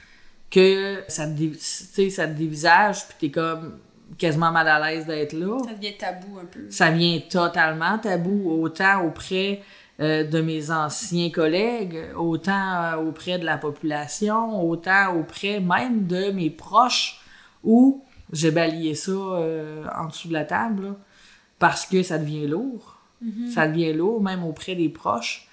[0.49, 3.77] que ça te, ça te dévisage, puis t'es comme
[4.17, 5.59] quasiment mal à l'aise d'être là.
[5.63, 6.61] Ça devient tabou un peu.
[6.71, 9.61] Ça vient totalement tabou, autant auprès
[9.99, 16.31] euh, de mes anciens collègues, autant euh, auprès de la population, autant auprès même de
[16.31, 17.21] mes proches,
[17.63, 20.95] où j'ai balayé ça euh, en dessous de la table, là,
[21.59, 22.92] parce que ça devient lourd.
[23.49, 25.47] Ça devient lourd, même auprès des proches.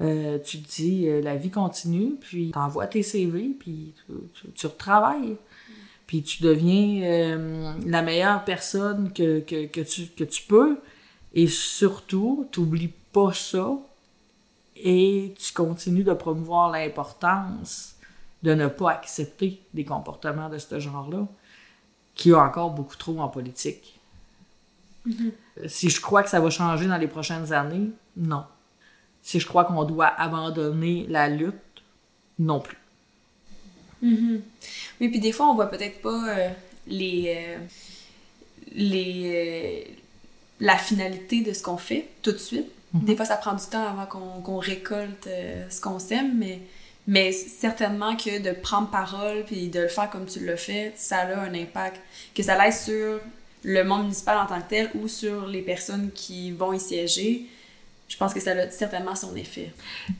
[0.00, 4.50] Euh, tu te dis, euh, la vie continue, puis t'envoies tes CV, puis tu, tu,
[4.52, 5.36] tu retravailles.
[6.06, 10.78] Puis tu deviens euh, la meilleure personne que, que, que, tu, que tu peux.
[11.34, 13.78] Et surtout, t'oublies pas ça.
[14.76, 17.96] Et tu continues de promouvoir l'importance
[18.42, 21.26] de ne pas accepter des comportements de ce genre-là,
[22.14, 23.91] qui y a encore beaucoup trop en politique.
[25.66, 28.44] Si je crois que ça va changer dans les prochaines années, non.
[29.22, 31.54] Si je crois qu'on doit abandonner la lutte,
[32.38, 32.78] non plus.
[35.00, 36.48] Oui, puis des fois, on voit peut-être pas euh,
[36.86, 37.58] les, euh,
[38.74, 39.92] les, euh,
[40.60, 42.70] la finalité de ce qu'on fait tout de suite.
[42.94, 46.60] Des fois, ça prend du temps avant qu'on qu'on récolte euh, ce qu'on sème, mais,
[47.06, 51.20] mais certainement que de prendre parole puis de le faire comme tu l'as fait, ça
[51.20, 52.00] a un impact.
[52.34, 53.20] Que ça laisse sur
[53.64, 57.46] le monde municipal en tant que tel ou sur les personnes qui vont y siéger.
[58.08, 59.72] Je pense que ça a certainement son effet.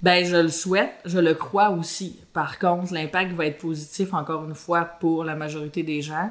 [0.03, 2.19] Ben, je le souhaite, je le crois aussi.
[2.33, 6.31] Par contre, l'impact va être positif, encore une fois, pour la majorité des gens.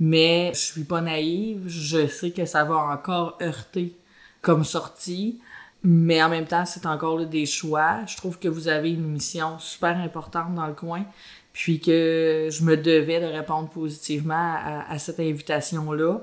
[0.00, 3.94] Mais je suis pas naïve, je sais que ça va encore heurter
[4.40, 5.40] comme sortie.
[5.82, 8.04] Mais en même temps, c'est encore des choix.
[8.06, 11.04] Je trouve que vous avez une mission super importante dans le coin.
[11.58, 16.18] Puis que je me devais de répondre positivement à, à cette invitation-là.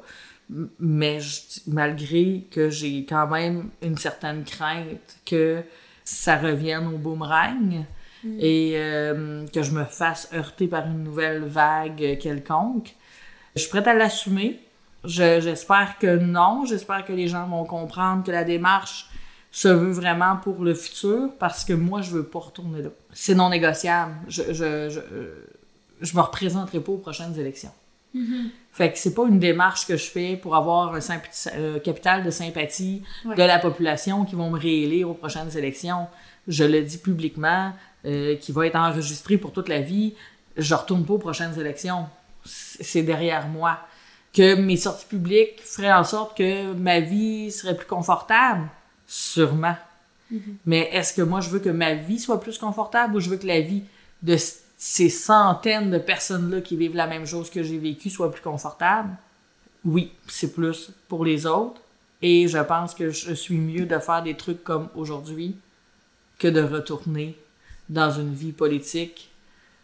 [0.80, 5.64] Mais je- malgré que j'ai quand même une certaine crainte que
[6.04, 7.84] ça revienne au boomerang
[8.40, 12.94] et euh, que je me fasse heurter par une nouvelle vague quelconque,
[13.56, 14.60] je suis prête à l'assumer.
[15.04, 16.66] Je- J'espère que non.
[16.66, 19.08] J'espère que les gens vont comprendre que la démarche
[19.54, 22.90] se veut vraiment pour le futur parce que moi, je veux pas retourner là.
[23.14, 24.16] C'est non négociable.
[24.28, 25.00] Je, je, je,
[26.02, 27.72] je me représenterai pas aux prochaines élections.
[28.72, 31.00] Fait que c'est pas une démarche que je fais pour avoir un
[31.56, 33.36] euh, capital de sympathie Ouais.
[33.36, 36.08] de la population qui vont me réélire aux prochaines élections.
[36.48, 37.74] Je le dis publiquement,
[38.06, 40.14] euh, qui va être enregistré pour toute la vie.
[40.58, 42.06] Je retourne pas aux prochaines élections.
[42.44, 43.78] C'est c'est derrière moi.
[44.34, 48.68] Que mes sorties publiques feraient en sorte que ma vie serait plus confortable,
[49.14, 49.76] sûrement.
[50.66, 53.38] Mais est-ce que moi je veux que ma vie soit plus confortable ou je veux
[53.38, 53.84] que la vie
[54.24, 54.36] de
[54.76, 59.16] ces centaines de personnes-là qui vivent la même chose que j'ai vécu soit plus confortable?
[59.86, 61.80] Oui, c'est plus pour les autres.
[62.24, 65.58] Et je pense que je suis mieux de faire des trucs comme aujourd'hui
[66.40, 67.38] que de retourner
[67.90, 69.30] dans une vie politique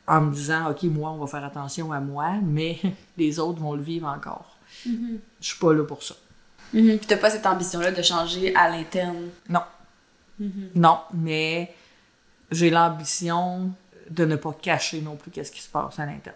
[0.07, 2.79] en me disant, OK, moi, on va faire attention à moi, mais
[3.17, 4.57] les autres vont le vivre encore.
[4.85, 6.15] Je suis pas là pour ça.
[6.71, 9.29] Puis t'as pas cette ambition-là de changer à l'interne?
[9.47, 9.61] Non.
[10.75, 11.73] Non, mais
[12.51, 13.71] j'ai l'ambition
[14.09, 16.35] de ne pas cacher non plus qu'est-ce qui se passe à l'interne.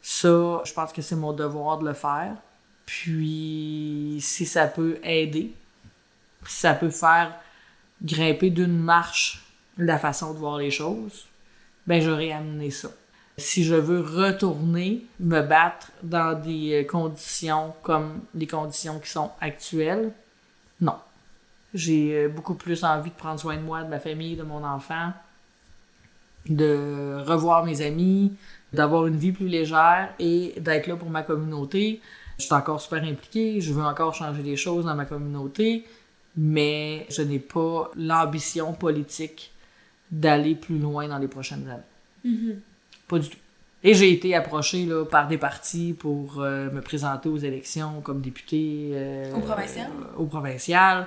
[0.00, 2.34] Ça, je pense que c'est mon devoir de le faire.
[2.84, 5.54] Puis, si ça peut aider,
[6.46, 7.38] si ça peut faire
[8.02, 9.44] grimper d'une marche
[9.78, 11.26] la façon de voir les choses,
[11.86, 12.88] ben j'aurais amené ça.
[13.42, 19.32] Si je veux retourner me battre dans des euh, conditions comme les conditions qui sont
[19.40, 20.12] actuelles,
[20.80, 20.94] non.
[21.74, 24.62] J'ai euh, beaucoup plus envie de prendre soin de moi, de ma famille, de mon
[24.62, 25.12] enfant,
[26.48, 28.32] de revoir mes amis,
[28.72, 32.00] d'avoir une vie plus légère et d'être là pour ma communauté.
[32.38, 35.84] Je suis encore super impliquée, je veux encore changer des choses dans ma communauté,
[36.36, 39.52] mais je n'ai pas l'ambition politique
[40.12, 42.60] d'aller plus loin dans les prochaines années.
[43.12, 43.38] Pas du tout.
[43.84, 48.20] Et j'ai été approchée là, par des partis pour euh, me présenter aux élections comme
[48.20, 48.90] député.
[48.92, 49.90] euh, Au provincial?
[49.90, 51.06] euh, au provincial.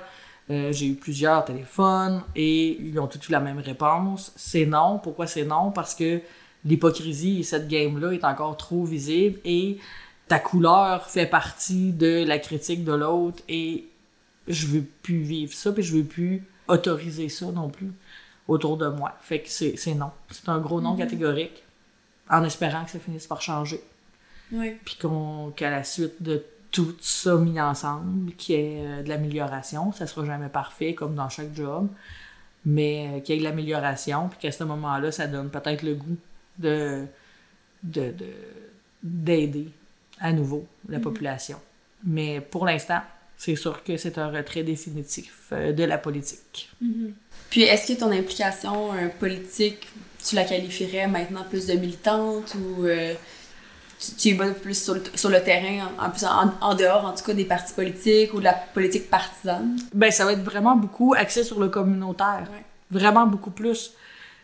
[0.50, 4.32] Euh, j'ai eu plusieurs téléphones et ils ont tous eu la même réponse.
[4.36, 5.00] C'est non.
[5.02, 5.72] Pourquoi c'est non?
[5.72, 6.20] Parce que
[6.64, 9.78] l'hypocrisie et cette game-là est encore trop visible et
[10.28, 13.86] ta couleur fait partie de la critique de l'autre et
[14.48, 17.90] je veux plus vivre ça puis je veux plus autoriser ça non plus
[18.48, 19.14] autour de moi.
[19.20, 20.10] Fait que c'est c'est non.
[20.30, 21.64] C'est un gros non catégorique
[22.30, 23.80] en espérant que ça finisse par changer
[24.52, 24.76] Oui.
[24.84, 29.08] puis qu'on qu'à la suite de tout ça mis ensemble, qu'il y ait euh, de
[29.08, 29.92] l'amélioration.
[29.92, 31.88] Ça sera jamais parfait, comme dans chaque job,
[32.64, 35.94] mais euh, qu'il y ait de l'amélioration, puis qu'à ce moment-là, ça donne peut-être le
[35.94, 36.16] goût
[36.58, 37.04] de
[37.82, 38.26] de- de-
[39.02, 39.68] d'aider
[40.20, 41.58] à nouveau la population.
[42.04, 43.00] Mais pour l'instant,
[43.36, 46.70] c'est sûr que c'est un retrait définitif euh, de la politique.
[47.50, 49.86] Puis est-ce que ton implication euh, politique,
[50.26, 53.14] tu la qualifierais maintenant plus de militante ou euh,
[53.98, 56.74] tu, tu y vas plus sur le, sur le terrain, en, en plus en, en
[56.74, 59.76] dehors en tout cas des partis politiques ou de la politique partisane?
[59.94, 62.48] Ben, ça va être vraiment beaucoup axé sur le communautaire.
[62.52, 62.64] Ouais.
[62.90, 63.92] Vraiment beaucoup plus.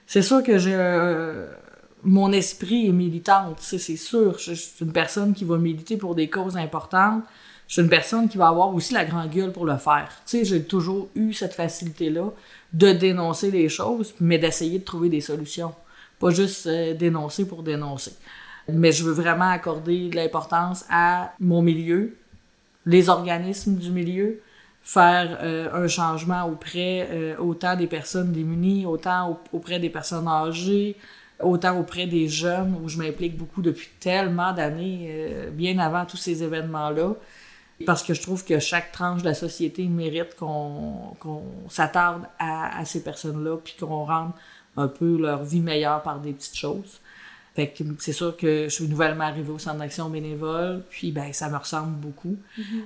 [0.06, 1.46] C'est sûr que j'ai euh,
[2.02, 4.38] mon esprit est militante, c'est sûr.
[4.38, 7.22] Je, je suis une personne qui va militer pour des causes importantes.
[7.68, 10.08] Je suis une personne qui va avoir aussi la grande gueule pour le faire.
[10.26, 12.30] Tu sais, j'ai toujours eu cette facilité-là
[12.72, 15.74] de dénoncer les choses, mais d'essayer de trouver des solutions.
[16.18, 18.12] Pas juste euh, dénoncer pour dénoncer.
[18.68, 22.16] Mais je veux vraiment accorder de l'importance à mon milieu,
[22.84, 24.40] les organismes du milieu,
[24.82, 30.28] faire euh, un changement auprès euh, autant des personnes démunies, autant au- auprès des personnes
[30.28, 30.96] âgées,
[31.40, 36.42] autant auprès des jeunes, où je m'implique beaucoup depuis tellement d'années, bien avant tous ces
[36.42, 37.14] événements-là.
[37.84, 42.78] Parce que je trouve que chaque tranche de la société mérite qu'on qu'on s'attarde à,
[42.78, 44.32] à ces personnes-là, puis qu'on rende
[44.76, 47.00] un peu leur vie meilleure par des petites choses.
[47.54, 51.32] Fait que c'est sûr que je suis nouvellement arrivée au centre d'action bénévole, puis ben
[51.34, 52.36] ça me ressemble beaucoup.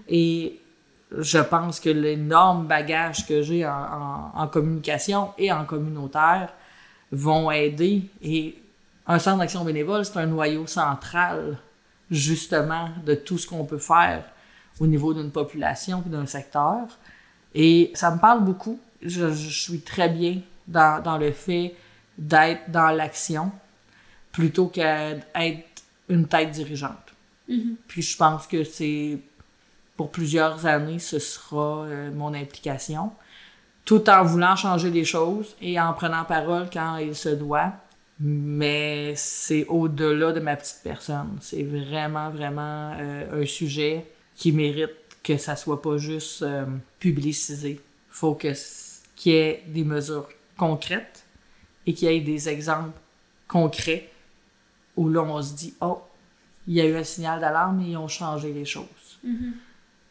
[0.09, 0.59] Et
[1.17, 6.53] je pense que l'énorme bagage que j'ai en, en- en communication et en communautaire
[7.13, 8.03] vont aider.
[8.23, 8.59] Et
[9.07, 11.59] un centre d'action bénévole, c'est un noyau central,
[12.11, 14.25] justement, de tout ce qu'on peut faire
[14.81, 16.87] au niveau d'une population et d'un secteur.
[17.55, 18.79] Et ça me parle beaucoup.
[19.03, 21.75] Je, je suis très bien dans, dans le fait
[22.19, 23.53] d'être dans l'action
[24.33, 25.27] plutôt qu'être
[26.09, 27.15] une tête dirigeante.
[27.89, 29.19] Puis je pense que c'est
[29.97, 33.13] pour plusieurs années, ce sera euh, mon implication,
[33.85, 37.73] tout en voulant changer les choses et en prenant parole quand il se doit.
[38.19, 41.39] Mais c'est au-delà de ma petite personne.
[41.41, 44.07] C'est vraiment, vraiment euh, un sujet
[44.37, 44.91] qui mérite
[45.23, 46.67] que ça soit pas juste euh,
[47.01, 47.81] publicisé.
[48.09, 48.53] faut que
[49.17, 51.25] qu'il y ait des mesures concrètes
[51.87, 52.99] et qu'il y ait des exemples
[53.49, 54.11] concrets
[54.97, 56.03] où là, on se dit, oh,
[56.67, 59.19] il y a eu un signal d'alarme et ils ont changé les choses.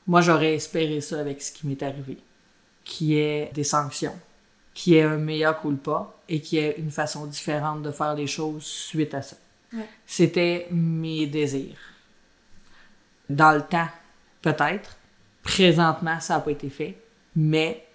[0.08, 2.18] Moi, j'aurais espéré ça avec ce qui m'est arrivé.
[2.84, 4.18] Qu'il y ait des sanctions,
[4.74, 8.14] qu'il y ait un meilleur culpa et qu'il y ait une façon différente de faire
[8.14, 9.38] les choses suite à ça.
[9.74, 9.90] Ouais.
[10.06, 11.78] C'était mes désirs.
[13.28, 13.88] Dans le temps,
[14.46, 14.98] peut-être.
[15.42, 16.96] Présentement, ça n'a pas été fait.
[17.36, 17.86] Mais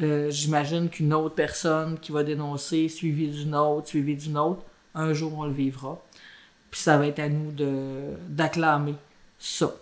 [0.00, 4.62] euh, j'imagine qu'une autre personne qui va dénoncer, suivie d'une autre, suivie d'une autre,
[4.94, 6.00] un jour on le vivra.
[6.70, 7.52] Puis ça va être à nous
[8.28, 8.94] d'acclamer
[9.38, 9.74] ça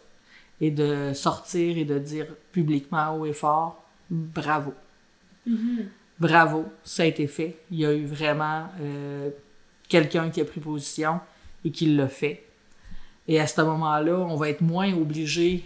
[0.60, 4.72] et de sortir et de dire publiquement haut et fort bravo.
[6.18, 7.56] Bravo, ça a été fait.
[7.70, 9.30] Il y a eu vraiment euh,
[9.88, 11.20] quelqu'un qui a pris position
[11.64, 12.44] et qui l'a fait.
[13.26, 15.64] Et à ce moment-là, on va être moins obligé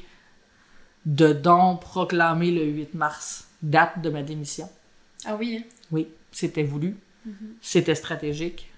[1.08, 4.68] de donc proclamer le 8 mars, date de ma démission.
[5.24, 5.66] Ah oui, hein?
[5.90, 6.98] Oui, c'était voulu,
[7.62, 8.70] c'était stratégique,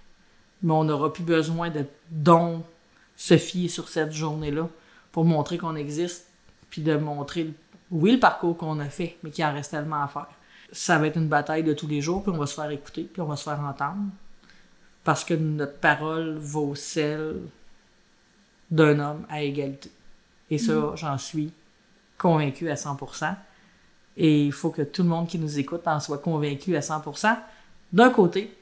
[0.63, 2.65] mais on n'aura plus besoin de donc
[3.17, 4.69] se fier sur cette journée-là
[5.11, 6.29] pour montrer qu'on existe,
[6.71, 7.53] puis de montrer,
[7.91, 10.29] oui, le parcours qu'on a fait, mais qu'il en reste tellement à faire.
[10.71, 13.11] Ça va être une bataille de tous les jours, puis on va se faire écouter,
[13.13, 14.05] puis on va se faire entendre,
[15.03, 17.41] parce que notre parole vaut celle
[18.71, 19.91] d'un homme à égalité.
[20.49, 21.53] Et ça, j'en suis
[22.21, 23.35] convaincue à 100%.
[24.17, 27.37] Et il faut que tout le monde qui nous écoute en soit convaincu à 100%,
[27.93, 28.55] d'un côté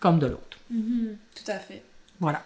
[0.00, 0.58] comme de l'autre.
[0.70, 1.82] Tout à fait.
[2.18, 2.42] Voilà.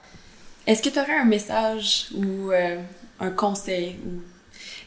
[0.66, 2.80] Est-ce que tu aurais un message ou euh,
[3.20, 4.22] un conseil ou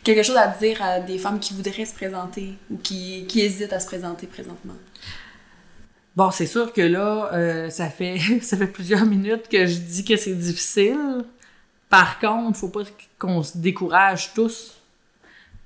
[0.04, 3.74] quelque chose à dire à des femmes qui voudraient se présenter ou qui, qui hésitent
[3.74, 4.76] à se présenter présentement?
[6.16, 10.04] Bon, c'est sûr que là, euh, ça fait ça fait plusieurs minutes que je dis
[10.04, 11.24] que c'est difficile.
[11.90, 12.84] Par contre, faut pas
[13.18, 14.81] qu'on se décourage tous.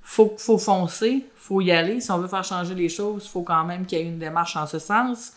[0.07, 1.99] Faut faut foncer, faut y aller.
[1.99, 4.55] Si on veut faire changer les choses, faut quand même qu'il y ait une démarche
[4.55, 5.33] en ce sens.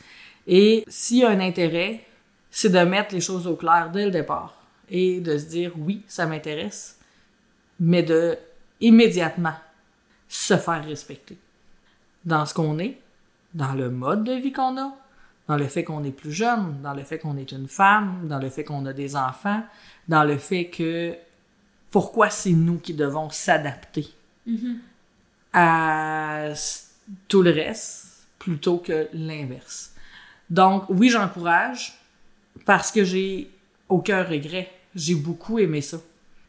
[0.46, 2.04] Et s'il y a un intérêt,
[2.50, 4.54] c'est de mettre les choses au clair dès le départ
[4.90, 6.98] et de se dire oui, ça m'intéresse,
[7.80, 8.36] mais de
[8.80, 9.54] immédiatement
[10.28, 11.38] se faire respecter
[12.26, 12.98] dans ce qu'on est,
[13.54, 14.94] dans le mode de vie qu'on a,
[15.48, 18.38] dans le fait qu'on est plus jeune, dans le fait qu'on est une femme, dans
[18.38, 19.62] le fait qu'on a des enfants,
[20.08, 21.16] dans le fait que
[21.90, 24.08] pourquoi c'est nous qui devons s'adapter
[25.52, 26.48] à
[27.26, 29.92] tout le reste plutôt que l'inverse.
[30.50, 31.98] Donc oui, j'encourage
[32.64, 33.50] parce que j'ai
[33.88, 34.70] aucun regret.
[34.94, 35.98] J'ai beaucoup aimé ça.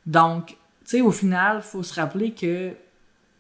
[0.05, 2.73] Donc, tu sais, au final, faut se rappeler que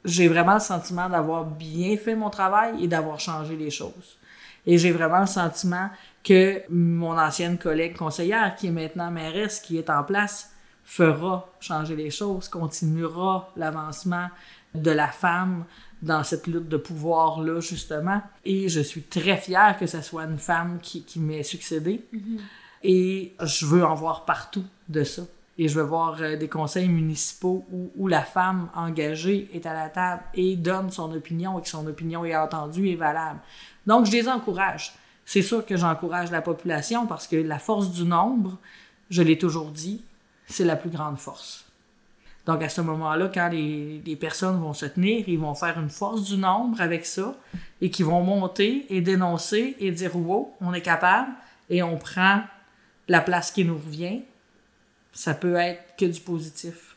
[0.05, 4.17] j'ai vraiment le sentiment d'avoir bien fait mon travail et d'avoir changé les choses.
[4.65, 5.89] Et j'ai vraiment le sentiment
[6.23, 10.51] que mon ancienne collègue conseillère, qui est maintenant mairesse, qui est en place,
[10.89, 14.27] fera changer les choses, continuera l'avancement
[14.73, 15.65] de la femme
[16.01, 18.23] dans cette lutte de pouvoir-là, justement.
[18.43, 22.03] Et je suis très fière que ce soit une femme qui, qui m'ait succédé.
[22.81, 25.21] Et je veux en voir partout de ça.
[25.59, 29.73] Et je veux voir euh, des conseils municipaux où, où, la femme engagée est à
[29.73, 33.41] la table et donne son opinion et que son opinion est entendue et valable.
[33.85, 34.93] Donc, je les encourage.
[35.25, 38.57] C'est sûr que j'encourage la population parce que la force du nombre,
[39.09, 40.01] je l'ai toujours dit,
[40.49, 41.65] c'est la plus grande force.
[42.45, 45.89] Donc, à ce moment-là, quand les, les, personnes vont se tenir, ils vont faire une
[45.89, 47.35] force du nombre avec ça
[47.79, 51.31] et qui vont monter et dénoncer et dire wow, on est capable
[51.69, 52.41] et on prend
[53.07, 54.23] la place qui nous revient.
[55.11, 56.95] Ça peut être que du positif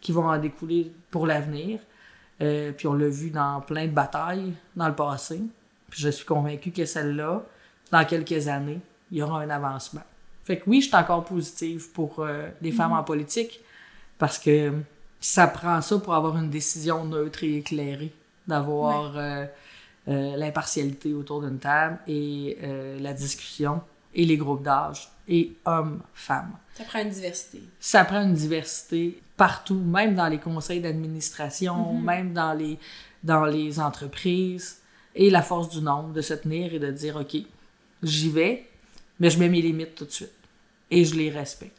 [0.00, 1.80] qui va en découler pour l'avenir.
[2.40, 5.40] Euh, puis on l'a vu dans plein de batailles dans le passé.
[5.90, 7.42] Puis je suis convaincue que celle-là,
[7.90, 8.80] dans quelques années,
[9.10, 10.02] il y aura un avancement.
[10.44, 13.60] Fait que oui, je suis encore positive pour euh, les femmes en politique
[14.18, 14.72] parce que
[15.20, 18.12] ça prend ça pour avoir une décision neutre et éclairée,
[18.46, 19.46] d'avoir euh,
[20.08, 23.80] euh, l'impartialité autour d'une table et euh, la discussion
[24.14, 26.52] et les groupes d'âge et hommes, femmes.
[26.74, 27.62] Ça prend une diversité.
[27.78, 32.04] Ça prend une diversité partout, même dans les conseils d'administration, Mhm.
[32.04, 32.78] même dans les,
[33.22, 34.78] dans les entreprises.
[35.14, 37.36] Et la force du nombre, de se tenir et de dire, OK,
[38.02, 38.66] j'y vais,
[39.20, 40.32] mais je mets mes limites tout de suite.
[40.90, 41.76] Et je les respecte.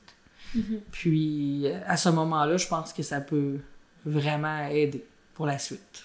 [0.92, 3.58] Puis, euh, à ce moment-là, je pense que ça peut
[4.06, 5.04] vraiment aider
[5.34, 6.04] pour la suite.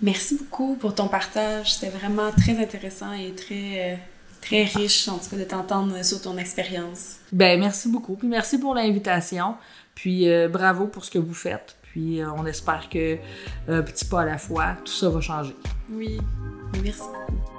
[0.00, 1.74] Merci beaucoup pour ton partage.
[1.74, 3.96] C'était vraiment très intéressant et très, euh,
[4.40, 7.16] très riche, en tout cas, de t'entendre sur ton expérience.
[7.32, 8.14] Ben, merci beaucoup.
[8.14, 9.56] Puis, merci pour l'invitation.
[9.94, 11.76] Puis, euh, bravo pour ce que vous faites.
[11.82, 13.18] Puis, euh, on espère que,
[13.68, 15.54] euh, petit pas à la fois, tout ça va changer.
[15.90, 16.18] Oui,
[16.82, 17.51] merci beaucoup.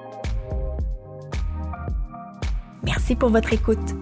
[2.83, 3.95] Merci pour votre écoute.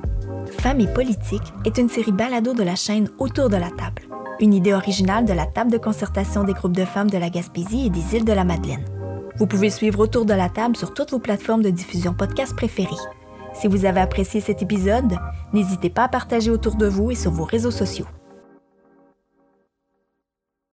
[0.59, 4.01] Femmes et politique est une série balado de la chaîne Autour de la table,
[4.39, 7.85] une idée originale de la table de concertation des groupes de femmes de la Gaspésie
[7.85, 8.83] et des îles de la Madeleine.
[9.37, 12.89] Vous pouvez suivre Autour de la table sur toutes vos plateformes de diffusion podcast préférées.
[13.53, 15.15] Si vous avez apprécié cet épisode,
[15.53, 18.07] n'hésitez pas à partager autour de vous et sur vos réseaux sociaux.